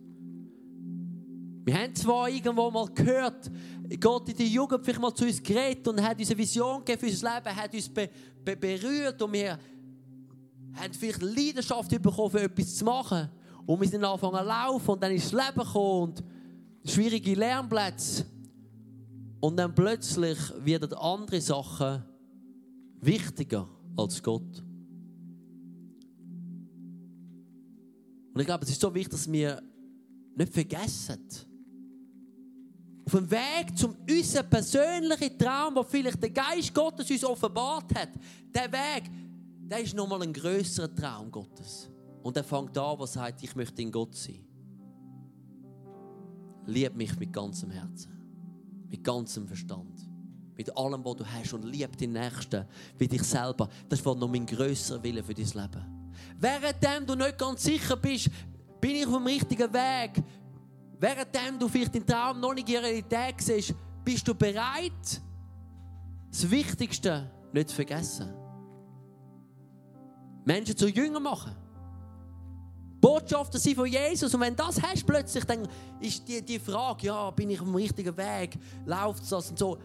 Wir 1.67 1.75
haben 1.75 1.93
zwar 1.97 2.29
irgendwo 2.29 2.71
mal 2.71 2.87
gehört, 2.95 3.51
Gott 3.99 4.29
in 4.29 4.37
der 4.37 4.47
Jugend 4.47 4.85
vielleicht 4.85 5.01
mal 5.01 5.13
zu 5.13 5.25
uns 5.25 5.43
geredet 5.43 5.89
und 5.89 6.01
hat 6.01 6.17
uns 6.17 6.31
eine 6.31 6.39
Vision 6.39 6.79
gegeben 6.79 7.01
für 7.01 7.07
unser 7.07 7.35
Leben, 7.35 7.57
hat 7.57 7.75
uns 7.75 7.89
be 7.89 8.09
be 8.45 8.57
berührt 8.57 9.21
und 9.21 9.33
wir 9.33 9.59
haben 10.75 10.95
vielleicht 10.95 11.23
Leidenschaft 11.23 11.91
bekommen, 11.91 12.31
für 12.31 12.43
etwas 12.43 12.77
zu 12.77 12.85
machen. 12.85 13.29
Und 13.67 13.81
wir 13.81 13.89
sind 13.89 14.05
angefangen 14.05 14.39
zu 14.39 14.45
laufen 14.45 14.91
und 14.91 15.03
dann 15.03 15.11
ist 15.11 15.33
das 15.33 15.45
Leben 15.45 15.67
gekommen 15.67 16.03
und 16.03 16.25
schwierige 16.85 17.35
Lernplätze. 17.35 18.25
Und 19.41 19.57
dann 19.57 19.75
plötzlich 19.75 20.39
werden 20.65 20.95
andere 20.95 21.41
Sachen 21.41 22.05
wichtiger 23.01 23.69
als 23.97 24.23
Gott. 24.23 24.63
Und 28.33 28.41
ich 28.41 28.47
glaube, 28.47 28.63
es 28.63 28.71
ist 28.71 28.81
so 28.81 28.95
wichtig, 28.95 29.11
dass 29.11 29.33
wir 29.33 29.61
nicht 30.37 30.53
vergessen, 30.53 31.27
auf 33.07 33.13
dem 33.13 33.31
Weg 33.31 33.77
zum 33.77 33.95
unseren 34.11 34.51
persönlichen 34.51 35.39
Traum, 35.39 35.77
wo 35.77 35.85
vielleicht 35.85 36.21
der 36.21 36.31
Geist 36.31 36.75
Gottes 36.75 37.09
uns 37.09 37.25
offenbart 37.25 37.95
hat, 37.95 38.11
der 38.53 38.71
Weg, 38.73 39.05
der 39.61 39.79
ist 39.79 39.95
nochmal 39.95 40.23
ein 40.23 40.33
größerer 40.33 40.93
Traum 40.93 41.31
Gottes. 41.31 41.89
Und 42.23 42.37
er 42.37 42.43
fängt 42.43 42.77
an, 42.77 42.99
was 42.99 43.13
sagt, 43.13 43.45
ich 43.45 43.55
möchte 43.55 43.81
in 43.81 43.93
Gott 43.93 44.17
sein. 44.17 44.45
Lieb 46.67 46.97
mich 46.97 47.17
mit 47.17 47.33
ganzem 47.33 47.71
Herzen, 47.71 48.11
mit 48.91 49.05
ganzem 49.05 49.47
Verstand, 49.47 50.09
mit 50.57 50.77
allem, 50.77 51.05
was 51.05 51.17
du 51.17 51.25
hast 51.25 51.53
und 51.53 51.65
lieb 51.65 51.97
den 51.97 52.13
Nächsten 52.13 52.67
wie 52.99 53.07
dich 53.07 53.23
selber. 53.23 53.69
Das 53.89 54.01
ist 54.01 54.05
noch 54.05 54.29
mein 54.29 54.47
größerer 54.47 55.01
Wille 55.05 55.23
für 55.23 55.35
dein 55.35 55.45
Leben. 55.45 56.11
Währenddem 56.41 57.07
du 57.07 57.15
nicht 57.15 57.39
ganz 57.39 57.63
sicher 57.63 57.97
bist, 57.97 58.31
bin 58.81 58.97
ich 58.97 59.07
auf 59.07 59.15
dem 59.15 59.27
richtigen 59.27 59.73
Weg. 59.73 60.23
Währenddem 60.99 61.59
du 61.59 61.69
vielleicht 61.69 61.95
den 61.95 62.07
Traum 62.07 62.41
noch 62.41 62.55
nicht 62.55 62.69
in 62.69 62.77
Realität 62.77 63.35
siehst, 63.39 63.75
bist 64.05 64.27
du 64.27 64.35
bereit, 64.35 65.21
das 66.31 66.51
Wichtigste 66.51 67.31
nicht 67.53 67.69
zu 67.69 67.75
vergessen. 67.75 68.33
Menschen 70.45 70.77
zu 70.77 70.89
Jünger 70.89 71.21
machen. 71.21 71.55
Botschafter 73.01 73.59
sind 73.59 73.77
von 73.77 73.87
Jesus. 73.87 74.35
Und 74.35 74.41
wenn 74.41 74.57
das 74.57 74.81
hast 74.81 75.07
plötzlich, 75.07 75.45
dann 75.45 75.69
ist 76.01 76.27
die, 76.27 76.41
die 76.43 76.59
Frage, 76.59 77.07
ja, 77.07 77.31
bin 77.31 77.51
ich 77.51 77.61
auf 77.61 77.67
dem 77.67 77.75
richtigen 77.75 78.17
Weg? 78.17 78.59
Läuft 78.85 79.31
das 79.31 79.51
und 79.51 79.59
so? 79.59 79.79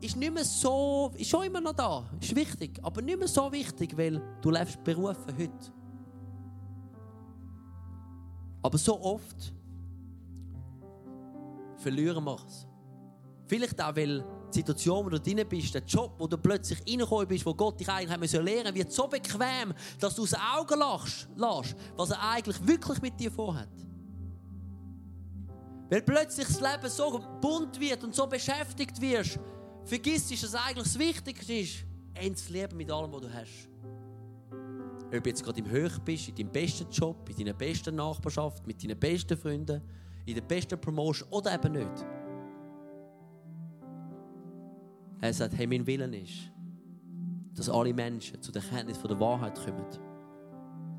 Ist 0.00 0.16
nicht 0.16 0.32
mehr 0.32 0.44
so, 0.44 1.12
ist 1.16 1.30
schon 1.30 1.44
immer 1.44 1.60
noch 1.60 1.72
da, 1.72 2.04
ist 2.20 2.36
wichtig, 2.36 2.78
aber 2.82 3.00
nicht 3.00 3.18
mehr 3.18 3.28
so 3.28 3.50
wichtig, 3.50 3.96
weil 3.96 4.20
du 4.42 4.50
lebst 4.50 4.82
berufen 4.84 5.34
heute. 5.38 5.72
Aber 8.62 8.76
so 8.76 9.00
oft 9.00 9.54
verlieren 11.86 12.26
es. 12.26 12.66
Vielleicht 13.46 13.80
auch, 13.80 13.94
weil 13.94 14.24
die 14.52 14.58
Situation, 14.58 15.06
wo 15.06 15.10
du 15.10 15.20
drin 15.20 15.46
bist, 15.48 15.72
der 15.72 15.84
Job, 15.84 16.14
wo 16.18 16.26
du 16.26 16.36
plötzlich 16.36 16.80
reingekommen 16.80 17.28
bist, 17.28 17.46
wo 17.46 17.54
Gott 17.54 17.78
dich 17.78 17.88
eigentlich 17.88 18.10
haben 18.10 18.44
lernen 18.44 18.74
wird 18.74 18.90
so 18.90 19.06
bequem, 19.06 19.72
dass 20.00 20.16
du 20.16 20.22
aus 20.22 20.30
den 20.30 20.40
Augen 20.40 20.80
lässt, 20.80 21.76
was 21.96 22.10
er 22.10 22.20
eigentlich 22.30 22.66
wirklich 22.66 23.00
mit 23.00 23.20
dir 23.20 23.30
vorhat. 23.30 23.68
Weil 25.88 26.02
plötzlich 26.02 26.48
das 26.48 26.60
Leben 26.60 26.90
so 26.90 27.20
bunt 27.40 27.78
wird 27.78 28.02
und 28.02 28.12
so 28.12 28.26
beschäftigt 28.26 29.00
wirst, 29.00 29.38
vergisst 29.84 30.42
dass 30.42 30.54
eigentlich 30.56 30.88
das 30.88 30.98
Wichtigste 30.98 31.52
ist, 31.52 31.84
ihn 32.20 32.34
zu 32.34 32.52
lieben 32.52 32.76
mit 32.76 32.90
allem, 32.90 33.12
was 33.12 33.20
du 33.20 33.32
hast. 33.32 33.68
Ob 35.06 35.22
du 35.22 35.30
jetzt 35.30 35.44
gerade 35.44 35.60
im 35.60 35.70
Höch 35.70 35.96
bist, 36.00 36.28
in 36.30 36.34
deinem 36.34 36.50
besten 36.50 36.90
Job, 36.90 37.28
in 37.28 37.36
deiner 37.36 37.56
besten 37.56 37.94
Nachbarschaft, 37.94 38.66
mit 38.66 38.82
deinen 38.82 38.98
besten 38.98 39.38
Freunden, 39.38 39.80
in 40.26 40.34
der 40.34 40.42
besten 40.42 40.78
Promotion 40.80 41.28
oder 41.30 41.54
eben 41.54 41.72
nicht. 41.72 42.06
Er 45.20 45.32
sagt, 45.32 45.56
hey, 45.56 45.66
mein 45.66 45.86
Willen 45.86 46.12
ist, 46.12 46.50
dass 47.54 47.70
alle 47.70 47.94
Menschen 47.94 48.40
zu 48.42 48.52
der 48.52 48.62
Kenntnis 48.62 48.98
von 48.98 49.08
der 49.08 49.18
Wahrheit 49.18 49.56
kommen. 49.56 49.86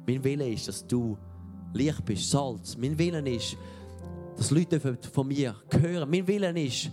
Mein 0.08 0.24
Wille 0.24 0.50
ist, 0.50 0.68
dass 0.68 0.88
du 0.88 1.18
Licht 1.74 2.04
bist, 2.06 2.32
Salz. 2.32 2.76
Mein 2.78 2.98
Willen 2.98 3.28
ist, 3.28 3.58
dass 4.36 4.50
Leute 4.50 4.80
von 4.80 5.28
mir 5.28 5.56
hören. 5.72 6.10
Mein 6.10 6.26
Willen 6.28 6.56
ist, 6.58 6.90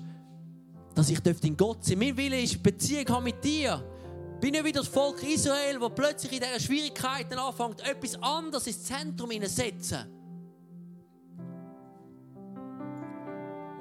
dass 0.95 1.09
ich 1.09 1.25
in 1.45 1.57
Gott 1.57 1.85
sein 1.85 1.99
Mein 1.99 2.17
Wille 2.17 2.41
ist, 2.41 2.63
Beziehung 2.63 3.09
haben 3.09 3.25
mit 3.25 3.43
dir 3.43 3.83
bin 4.45 4.53
nicht 4.53 4.65
wie 4.67 4.73
das 4.73 4.89
Volk 4.89 5.23
Israel, 5.23 5.79
das 5.81 5.95
plötzlich 5.95 6.33
in 6.33 6.41
diesen 6.41 6.61
Schwierigkeiten 6.61 7.39
anfängt, 7.39 7.81
etwas 7.89 8.15
anderes 8.23 8.67
ins 8.67 8.83
Zentrum 8.85 9.31
zu 9.31 10.07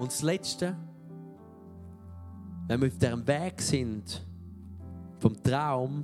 Und 0.04 0.12
das 0.12 0.22
Letzte, 0.22 0.76
wenn 2.68 2.82
wir 2.82 2.90
auf 2.90 2.98
diesem 2.98 3.26
Weg 3.26 3.62
sind, 3.62 4.28
vom 5.18 5.42
Traum 5.42 6.04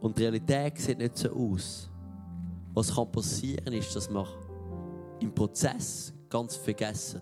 und 0.00 0.16
die 0.16 0.22
Realität 0.22 0.78
sieht 0.78 0.96
nicht 0.96 1.18
so 1.18 1.28
aus. 1.30 1.90
Was 2.72 2.94
kann 2.94 3.12
passieren 3.12 3.74
ist, 3.74 3.94
dass 3.94 4.08
wir 4.08 4.26
im 5.20 5.34
Prozess 5.34 6.14
ganz 6.30 6.56
vergessen, 6.56 7.20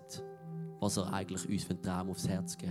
was 0.78 0.96
er 0.96 1.12
eigentlich 1.12 1.48
uns 1.48 1.64
für 1.64 1.70
einen 1.70 1.82
Traum 1.82 2.10
aufs 2.10 2.28
Herz 2.28 2.56
geht. 2.56 2.70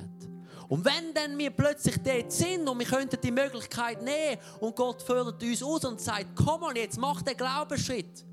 Und 0.69 0.85
wenn 0.85 1.13
dann 1.13 1.37
wir 1.37 1.49
plötzlich 1.49 1.97
dort 2.01 2.31
sind 2.31 2.69
und 2.69 2.79
wir 2.79 2.85
könnten 2.85 3.19
die 3.21 3.31
Möglichkeit 3.31 4.01
nehmen 4.01 4.41
und 4.61 4.77
Gott 4.77 5.01
fördert 5.01 5.43
uns 5.43 5.61
aus 5.61 5.83
und 5.83 5.99
sagt, 5.99 6.27
komm 6.35 6.61
mal 6.61 6.77
jetzt, 6.77 6.97
mach 6.97 7.21
den 7.21 7.35
Glaubensschritt. 7.35 8.25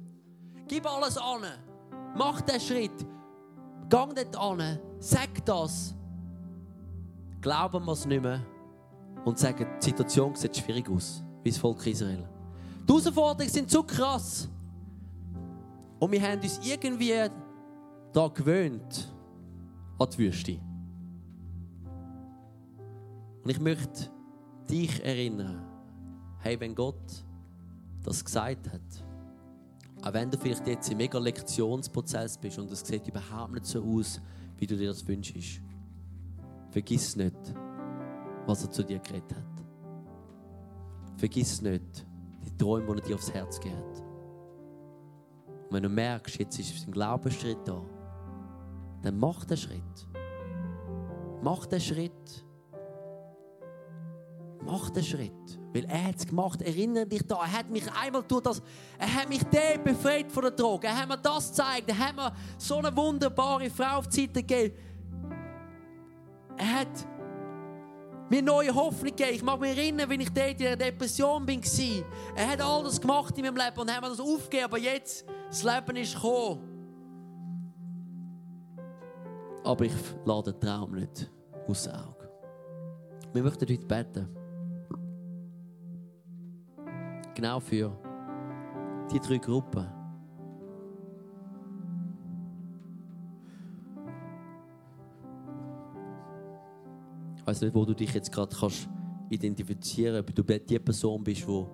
Gib 0.68 0.87
alles 0.87 1.18
an. 1.18 1.42
Mach 2.14 2.40
den 2.42 2.61
Schritt. 2.61 3.04
Gang 3.92 4.14
dort 4.14 4.35
an. 4.37 4.78
Sag 5.00 5.44
das. 5.44 5.94
Glauben 7.42 7.85
wir 7.85 7.92
es 7.92 8.07
nicht 8.07 8.22
mehr 8.22 8.40
und 9.26 9.38
sagen, 9.38 9.66
die 9.83 9.85
Situation 9.85 10.35
sieht 10.35 10.57
schwierig 10.57 10.88
aus, 10.88 11.22
wie 11.42 11.50
das 11.50 11.59
Volk 11.59 11.87
Israel. 11.87 12.26
Die 12.88 12.90
Herausforderungen 12.90 13.52
sind 13.52 13.70
zu 13.70 13.83
krass. 13.83 14.48
Und 15.98 16.11
wir 16.11 16.22
haben 16.22 16.40
uns 16.40 16.59
irgendwie 16.66 17.12
daran 18.14 18.33
gewöhnt, 18.33 19.12
an 19.98 20.09
die 20.11 20.18
Wüste. 20.18 20.59
Und 23.44 23.50
ich 23.50 23.61
möchte 23.61 24.09
dich 24.70 25.05
erinnern, 25.05 25.66
hey, 26.38 26.59
wenn 26.59 26.74
Gott 26.74 27.26
das 28.02 28.24
gesagt 28.24 28.72
hat, 28.72 29.05
auch 30.03 30.12
wenn 30.12 30.31
du 30.31 30.38
vielleicht 30.38 30.67
jetzt 30.67 30.91
im 30.91 30.99
mega 30.99 31.19
Lektionsprozess 31.19 32.38
bist 32.38 32.59
und 32.59 32.71
es 32.71 32.81
sieht 32.81 33.07
überhaupt 33.09 33.53
nicht 33.53 33.67
so 33.67 33.83
aus, 33.83 34.21
wie 34.59 34.67
du 34.67 34.77
dir 34.77 34.88
das 34.88 35.07
wünschst, 35.07 35.61
vergiss 36.71 37.17
nicht, 37.17 37.37
was 38.47 38.65
er 38.65 38.71
zu 38.71 38.83
dir 38.83 38.99
geredet 38.99 39.35
hat. 39.35 39.65
Vergiss 41.17 41.62
nicht 41.62 42.07
die 42.45 42.57
Träume, 42.57 42.97
die 42.97 43.03
er 43.03 43.07
dir 43.07 43.15
aufs 43.15 43.33
Herz 43.33 43.61
geht. 43.61 43.73
Und 45.69 45.73
wenn 45.73 45.83
du 45.83 45.88
merkst, 45.88 46.38
jetzt 46.38 46.59
ist 46.59 46.87
ein 46.87 46.93
Glaubensschritt 46.93 47.59
da, 47.65 47.83
dann 49.03 49.19
mach 49.19 49.45
den 49.45 49.57
Schritt. 49.57 50.09
Mach 51.43 51.67
den 51.67 51.81
Schritt 51.81 52.45
Mach 54.65 54.91
den 54.91 55.03
Schritt. 55.03 55.62
Weil 55.72 55.85
er 55.87 56.04
hat 56.08 56.16
es 56.16 56.26
gemacht. 56.26 56.61
Erinnere 56.61 57.06
dich 57.06 57.26
da. 57.26 57.37
Er 57.37 57.52
hat 57.52 57.70
mich 57.70 57.85
einmal 57.92 58.22
durch 58.22 58.42
das, 58.42 58.62
er 58.98 59.14
hat 59.14 59.28
mich 59.28 59.42
dort 59.44 59.85
befreit 59.85 60.30
von 60.30 60.42
der 60.42 60.50
Droge. 60.52 60.87
Er 60.87 61.00
hat 61.00 61.08
mir 61.08 61.18
das 61.18 61.48
gezeigt. 61.48 61.88
Er 61.88 61.98
hat 61.98 62.16
mir 62.16 62.32
so 62.58 62.76
eine 62.76 62.94
wunderbare 62.94 63.70
Frau 63.70 63.98
auf 63.98 64.08
die 64.08 64.22
Seite 64.22 64.42
gegeben. 64.42 64.76
Er 66.56 66.80
hat 66.80 67.06
mir 68.28 68.42
neue 68.42 68.74
Hoffnung 68.74 69.14
gegeben. 69.14 69.35
Ich 69.35 69.42
mag 69.42 69.61
mich 69.61 69.76
erinnern, 69.76 70.08
wenn 70.08 70.20
ich 70.20 70.30
dort 70.30 70.50
in 70.50 70.58
der 70.58 70.76
Depression 70.76 71.46
war. 71.46 72.04
Er 72.37 72.48
hat 72.48 72.61
alles 72.61 73.00
gemacht 73.00 73.37
in 73.38 73.44
meinem 73.44 73.56
Leben 73.56 73.78
und 73.78 73.90
hat 73.90 74.02
mir 74.02 74.08
das 74.08 74.20
aufgegeben. 74.20 74.64
Aber 74.64 74.78
jetzt, 74.78 75.24
das 75.48 75.62
Leben 75.62 75.96
ist 75.96 76.14
gekommen. 76.14 76.68
Aber 79.64 79.85
ich 79.85 79.94
lade 80.24 80.52
den 80.52 80.61
Traum 80.61 80.92
nicht 80.92 81.30
aus 81.68 81.85
den 81.85 81.92
Augen. 81.92 82.28
Wir 83.32 83.42
möchten 83.42 83.68
heute 83.68 83.87
beten. 83.87 84.41
Genau 87.35 87.61
für 87.61 87.90
die 89.11 89.18
drei 89.18 89.38
Gruppen. 89.38 89.87
Ich 97.37 97.47
weiß 97.47 97.62
nicht, 97.62 97.75
wo 97.75 97.85
du 97.85 97.95
dich 97.95 98.14
jetzt 98.14 98.31
gerade 98.31 98.55
kannst 98.55 98.88
identifizieren, 99.31 100.21
ob 100.21 100.35
du 100.35 100.42
die 100.42 100.79
Person 100.79 101.25
bist, 101.25 101.47
die 101.47 101.66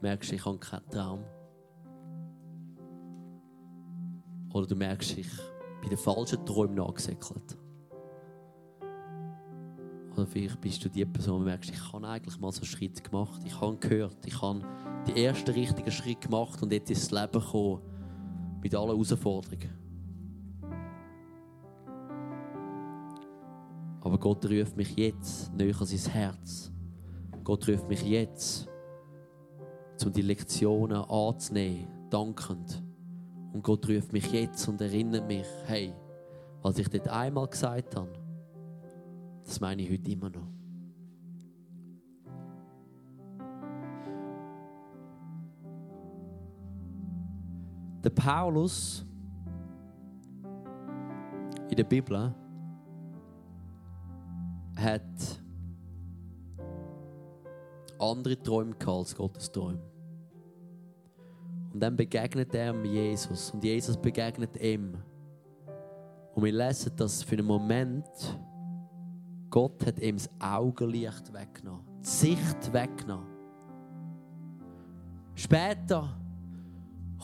merkst, 0.00 0.32
ich 0.32 0.44
habe 0.44 0.58
keinen 0.58 0.90
Traum. 0.90 1.24
Oder 4.52 4.66
du 4.66 4.76
merkst, 4.76 5.16
ich 5.16 5.30
bin 5.80 5.90
den 5.90 5.98
falschen 5.98 6.44
Träumen 6.44 6.74
nachgesäckelt. 6.74 7.56
Oder 10.18 10.26
vielleicht 10.26 10.60
bist 10.60 10.84
du 10.84 10.88
die 10.88 11.04
Person, 11.04 11.42
die 11.42 11.44
merkst, 11.44 11.70
ich 11.70 11.92
habe 11.92 12.04
eigentlich 12.08 12.40
mal 12.40 12.50
so 12.50 12.62
einen 12.62 12.66
Schritt 12.66 13.04
gemacht. 13.04 13.40
Ich 13.44 13.60
habe 13.60 13.76
gehört, 13.76 14.26
ich 14.26 14.42
habe 14.42 14.62
den 15.06 15.16
ersten 15.16 15.52
richtigen 15.52 15.92
Schritt 15.92 16.22
gemacht 16.22 16.60
und 16.60 16.72
jetzt 16.72 16.90
ins 16.90 17.12
Leben 17.12 17.32
gekommen 17.32 17.80
mit 18.60 18.74
allen 18.74 18.88
Herausforderungen. 18.88 19.70
Aber 24.00 24.18
Gott 24.18 24.44
ruft 24.46 24.76
mich 24.76 24.96
jetzt 24.96 25.54
näher 25.54 25.80
an 25.80 25.86
sein 25.86 26.12
Herz. 26.12 26.72
Gott 27.44 27.68
ruft 27.68 27.88
mich 27.88 28.02
jetzt, 28.02 28.66
um 30.04 30.12
die 30.12 30.22
Lektionen 30.22 30.96
anzunehmen, 30.96 31.86
dankend. 32.10 32.82
Und 33.52 33.62
Gott 33.62 33.88
ruft 33.88 34.12
mich 34.12 34.32
jetzt 34.32 34.66
und 34.66 34.80
erinnert 34.80 35.28
mich, 35.28 35.46
hey, 35.66 35.94
was 36.62 36.76
ich 36.78 36.88
dort 36.88 37.06
einmal 37.06 37.46
gesagt 37.46 37.94
habe, 37.94 38.27
das 39.48 39.60
meine 39.60 39.80
ich 39.80 39.90
heute 39.90 40.10
immer 40.10 40.28
noch. 40.28 40.46
Der 48.04 48.10
Paulus 48.10 49.06
in 51.70 51.76
der 51.76 51.84
Bibel 51.84 52.34
hat 54.76 55.02
andere 57.98 58.40
Träume 58.42 58.76
als 58.86 59.16
Gottes 59.16 59.50
Träume. 59.50 59.80
Und 61.72 61.80
dann 61.80 61.96
begegnet 61.96 62.54
er 62.54 62.74
Jesus 62.84 63.50
und 63.52 63.64
Jesus 63.64 63.96
begegnet 63.96 64.62
ihm. 64.62 64.94
Und 66.34 66.44
wir 66.44 66.52
lesen, 66.52 66.92
dass 66.96 67.22
für 67.22 67.36
einen 67.36 67.46
Moment 67.46 68.04
Gott 69.50 69.86
hat 69.86 69.98
ihm 70.00 70.16
das 70.16 70.28
Augenlicht 70.38 71.32
weggenommen, 71.32 71.84
die 72.00 72.08
Sicht 72.08 72.72
weggenommen. 72.72 73.26
Später 75.34 76.16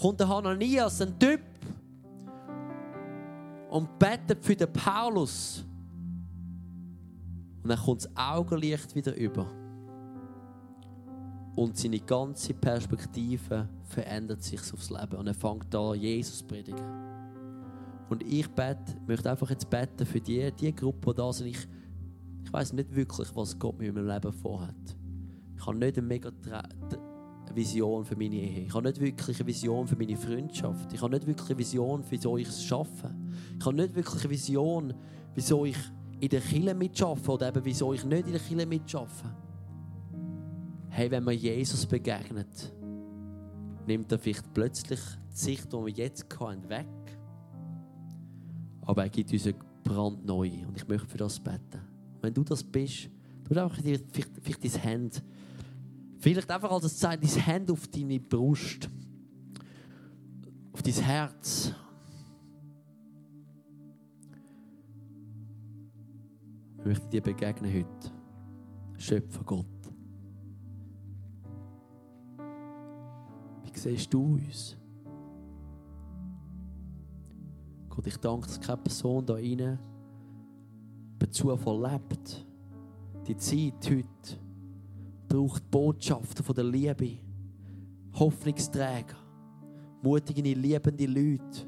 kommt 0.01 0.21
der 0.21 0.29
Hananias, 0.29 1.01
ein 1.03 1.19
Typ, 1.19 1.41
und 3.75 3.99
betet 3.99 4.45
für 4.45 4.55
den 4.55 4.73
Paulus. 4.73 5.65
Und 7.63 7.69
dann 7.69 7.79
kommt 7.79 8.05
das 8.05 8.17
Augenlicht 8.17 8.95
wieder 8.95 9.17
über. 9.17 9.51
Und 11.57 11.77
seine 11.77 11.99
ganze 11.99 12.55
Perspektive 12.55 13.69
verändert 13.83 14.45
sich 14.45 14.61
aufs 14.73 14.91
Leben. 14.91 15.17
Und 15.17 15.27
er 15.27 15.35
fängt 15.35 15.75
an, 15.75 15.99
Jesus 15.99 16.39
zu 16.39 16.45
predigen. 16.45 16.85
Und 18.09 18.23
ich 18.23 18.49
bete, 18.49 18.97
möchte 19.09 19.29
einfach 19.29 19.51
jetzt 19.51 19.69
beten 19.69 20.07
für 20.07 20.21
die, 20.21 20.53
die 20.53 20.73
Gruppe, 20.73 21.13
die 21.13 21.17
da 21.17 21.33
sind. 21.33 21.49
Ich, 21.49 21.67
weiß 22.55 22.73
nicht 22.73 22.95
wirklich, 22.95 23.35
was 23.35 23.59
Gott 23.59 23.81
mit 23.81 23.93
meinem 23.93 24.07
Leben 24.07 24.33
vorhat. 24.33 24.97
Ich 25.57 25.67
habe 25.67 25.77
nicht 25.77 25.99
eine 25.99 26.07
mega 26.07 26.31
Vision 27.53 28.05
für 28.05 28.15
meine 28.15 28.37
Ehe. 28.37 28.67
Ich 28.67 28.75
habe 28.75 28.87
nicht 28.87 29.01
wirklich 29.01 29.41
eine 29.41 29.47
Vision 29.49 29.89
für 29.89 29.97
meine 29.97 30.17
Freundschaft. 30.17 30.93
Ich 30.93 31.03
habe 31.03 31.13
nicht 31.13 31.27
wirklich 31.27 31.51
eine 31.51 31.59
Vision, 31.59 32.05
wieso 32.09 32.37
ich 32.37 32.49
es 32.49 32.63
schaffe. 32.63 33.13
Ich 33.59 33.67
habe 33.67 33.75
nicht 33.75 33.95
wirklich 33.97 34.21
eine 34.21 34.31
Vision, 34.31 34.95
wieso 35.35 35.65
ich 35.65 35.77
in 36.21 36.29
der 36.29 36.41
Kirche 36.41 36.75
mitschaffe 36.75 37.33
oder 37.33 37.49
eben 37.49 37.65
wieso 37.65 37.93
ich 37.93 38.05
nicht 38.05 38.27
in 38.27 38.33
der 38.33 38.41
Kirche 38.41 38.67
mitschaffe. 38.67 39.37
Hey, 40.91 41.11
wenn 41.11 41.25
man 41.25 41.35
Jesus 41.35 41.85
begegnet, 41.87 42.73
nimmt 43.85 44.13
er 44.13 44.19
vielleicht 44.21 44.55
plötzlich 44.55 45.01
die 45.33 45.37
Sicht, 45.37 45.73
die 45.73 45.77
wir 45.77 45.89
jetzt 45.89 46.27
hatten, 46.39 46.69
weg. 46.69 46.87
Aber 48.83 49.03
er 49.03 49.09
gibt 49.09 49.33
uns 49.33 49.45
eine 49.45 49.57
brandneu. 49.83 50.51
Und 50.69 50.77
ich 50.77 50.87
möchte 50.87 51.09
für 51.09 51.19
das 51.19 51.41
beten. 51.41 51.94
Wenn 52.25 52.35
du 52.35 52.43
das 52.43 52.65
bist, 52.65 53.11
tu 53.45 53.55
einfach 53.55 53.77
vielleicht, 53.77 54.05
vielleicht 54.43 54.65
dein 54.65 54.83
Hand 54.83 55.23
Vielleicht 56.25 56.51
einfach 56.51 56.71
als 56.71 56.97
Zeichen, 56.97 57.21
dein 57.21 57.47
Hand 57.47 57.71
auf 57.71 57.87
deine 57.87 58.19
Brust, 58.19 58.89
auf 60.73 60.81
dein 60.83 60.95
Herz. 60.95 61.75
Ich 66.79 66.85
möchte 66.87 67.07
dir 67.11 67.21
begegnen 67.21 67.71
heute. 67.71 68.11
Schöpfer 68.97 69.45
Gott. 69.45 69.67
Wie 73.65 73.79
siehst 73.79 74.15
du 74.15 74.23
uns? 74.23 74.79
Gott, 77.91 78.07
ich 78.07 78.17
danke, 78.17 78.47
dass 78.47 78.59
keine 78.59 78.79
Person 78.79 79.27
da 79.27 79.35
rein 79.35 79.79
bei 81.25 81.31
Zufall 81.31 81.91
lebt. 81.91 82.47
Die 83.27 83.37
Zeit 83.37 83.91
heute 83.91 84.39
braucht 85.27 85.71
Botschaften 85.71 86.45
von 86.45 86.55
der 86.55 86.65
Liebe, 86.65 87.19
Hoffnungsträger, 88.15 89.17
mutige, 90.03 90.43
liebende 90.43 91.07
Leute. 91.07 91.67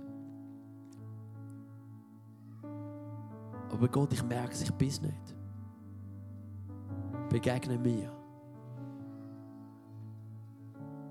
Aber 3.70 3.88
Gott, 3.88 4.12
ich 4.12 4.22
merke 4.22 4.52
es, 4.52 4.62
ich 4.62 4.72
bin 4.72 4.88
es 4.88 5.00
nicht. 5.00 5.36
Begegne 7.30 7.78
mir. 7.78 8.12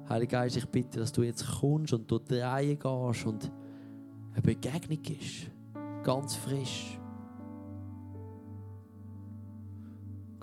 Heiliger 0.07 0.41
Geist, 0.41 0.57
ich 0.57 0.67
bitte, 0.67 0.99
dass 0.99 1.11
du 1.11 1.23
jetzt 1.23 1.45
kommst 1.59 1.93
und 1.93 2.09
durch 2.09 2.25
die 2.25 2.35
Reihe 2.35 2.75
gehst 2.75 3.25
und 3.25 3.51
eine 4.33 4.41
Begegnung 4.43 5.03
ist. 5.03 5.49
Ganz 6.03 6.35
frisch. 6.35 6.99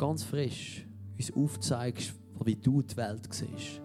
Ganz 0.02 0.24
frisch 0.24 0.84
uns 1.16 1.32
aufzeigst, 1.32 2.12
wie 2.44 2.56
du 2.56 2.82
die 2.82 2.96
Welt 2.96 3.32
siehst. 3.32 3.80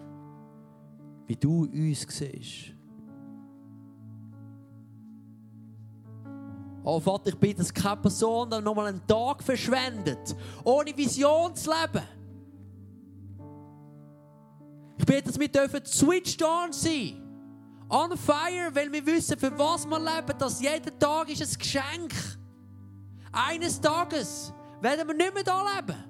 Wie 1.28 1.36
du 1.36 1.60
uns 1.62 2.06
siehst. 2.08 2.74
Oh 6.82 6.98
Vater, 6.98 7.28
ich 7.28 7.36
bitte, 7.36 7.58
dass 7.58 7.72
keine 7.72 7.98
Person 7.98 8.50
dann 8.50 8.64
nochmal 8.64 8.86
einen 8.86 9.06
Tag 9.06 9.44
verschwendet, 9.44 10.34
ohne 10.64 10.96
Vision 10.96 11.54
zu 11.54 11.70
leben. 11.70 12.04
Ich 14.98 15.06
bitte, 15.06 15.22
dass 15.22 15.38
wir 15.38 15.48
dürfen 15.48 15.86
switched 15.86 16.42
on 16.42 16.72
sein. 16.72 17.22
On 17.88 18.18
fire, 18.18 18.74
weil 18.74 18.90
wir 18.90 19.06
wissen, 19.06 19.38
für 19.38 19.56
was 19.56 19.86
wir 19.86 20.00
leben, 20.00 20.36
dass 20.36 20.60
jeder 20.60 20.98
Tag 20.98 21.30
ist 21.30 21.42
ein 21.42 21.58
Geschenk. 21.60 22.12
Eines 23.30 23.80
Tages 23.80 24.52
werden 24.80 25.06
wir 25.06 25.14
nicht 25.14 25.32
mehr 25.32 25.44
da 25.44 25.62
leben. 25.76 26.07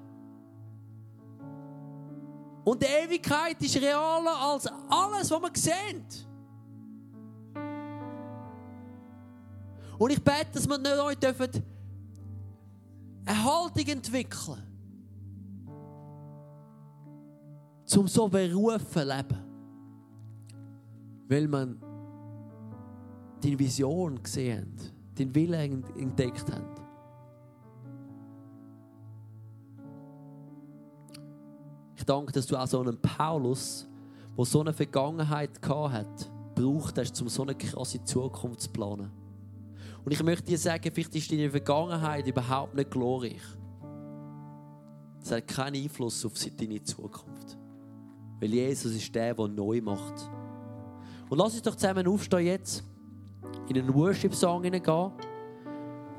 Und 2.69 2.83
die 2.83 2.85
Ewigkeit 2.85 3.59
ist 3.63 3.77
realer 3.77 4.37
als 4.39 4.67
alles, 4.67 5.31
was 5.31 5.41
wir 5.41 5.49
sehen. 5.55 6.05
Und 9.97 10.11
ich 10.11 10.23
bete, 10.23 10.51
dass 10.53 10.69
wir 10.69 10.77
nicht 10.77 10.95
neu 10.95 11.15
dürfen 11.15 11.63
eine 13.25 13.43
Haltung 13.43 13.87
entwickeln 13.87 14.61
zum 17.85 18.07
so 18.07 18.27
berufen 18.27 19.07
leben. 19.07 19.43
Weil 21.27 21.47
man 21.47 21.81
deine 23.41 23.57
Vision 23.57 24.21
gesehen 24.21 24.75
deinen 25.15 25.33
Willen 25.33 25.83
entdeckt 25.97 26.51
hat. 26.51 26.88
Danke, 32.09 32.31
dass 32.31 32.47
du 32.47 32.57
auch 32.57 32.67
so 32.67 32.81
einen 32.81 32.99
Paulus, 32.99 33.87
der 34.37 34.45
so 34.45 34.61
eine 34.61 34.73
Vergangenheit 34.73 35.61
gehabt 35.61 35.93
hat, 35.93 36.31
braucht 36.55 36.97
hast, 36.97 37.21
um 37.21 37.29
so 37.29 37.43
eine 37.43 37.55
krasse 37.55 38.03
Zukunft 38.03 38.61
zu 38.61 38.69
planen. 38.69 39.11
Und 40.03 40.11
ich 40.11 40.23
möchte 40.23 40.45
dir 40.45 40.57
sagen, 40.57 40.89
vielleicht 40.93 41.15
ist 41.15 41.31
deine 41.31 41.49
Vergangenheit 41.49 42.25
überhaupt 42.27 42.73
nicht 42.73 42.89
glorreich. 42.89 43.41
Es 45.21 45.31
hat 45.31 45.47
keinen 45.47 45.83
Einfluss 45.83 46.25
auf 46.25 46.33
deine 46.57 46.81
Zukunft. 46.81 47.57
Weil 48.39 48.49
Jesus 48.49 48.93
ist 48.93 49.13
der, 49.13 49.33
der 49.33 49.47
neu 49.47 49.81
macht. 49.81 50.29
Und 51.29 51.37
lass 51.37 51.53
uns 51.53 51.61
doch 51.61 51.75
zusammen 51.75 52.07
aufstehen 52.07 52.45
jetzt, 52.45 52.83
in 53.67 53.77
einen 53.77 53.93
Worship-Song 53.93 54.63
hineingehen. 54.63 55.11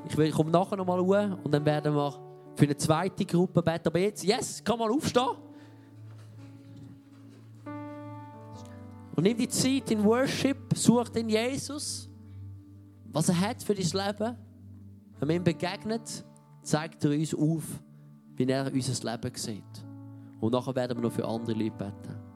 Ich 0.07 0.31
komme 0.31 0.51
nachher 0.51 0.77
nochmal 0.77 0.99
ruhen 0.99 1.33
und 1.43 1.51
dann 1.51 1.65
werden 1.65 1.93
wir 1.95 2.13
für 2.55 2.65
eine 2.65 2.77
zweite 2.77 3.25
Gruppe 3.25 3.61
beten. 3.61 3.87
Aber 3.87 3.99
jetzt, 3.99 4.23
yes, 4.23 4.63
komm 4.65 4.79
mal 4.79 4.91
aufstehen. 4.91 5.50
Und 9.21 9.27
nimm 9.27 9.37
die 9.37 9.47
Zeit 9.49 9.91
in 9.91 10.03
Worship, 10.03 10.57
such 10.73 11.09
den 11.09 11.29
Jesus, 11.29 12.09
was 13.05 13.29
er 13.29 13.39
hat 13.39 13.61
für 13.61 13.75
dein 13.75 13.85
Leben. 13.85 14.35
Wenn 15.19 15.29
wir 15.29 15.35
ihm 15.35 15.43
begegnet, 15.43 16.25
zeigt 16.63 17.05
er 17.05 17.11
uns 17.11 17.35
auf, 17.35 17.63
wie 18.35 18.45
er 18.47 18.73
unser 18.73 19.11
Leben 19.11 19.35
sieht. 19.35 19.85
Und 20.39 20.53
nachher 20.53 20.75
werden 20.75 20.97
wir 20.97 21.03
noch 21.03 21.11
für 21.11 21.27
andere 21.27 21.53
Leute 21.53 21.69
beten. 21.69 22.30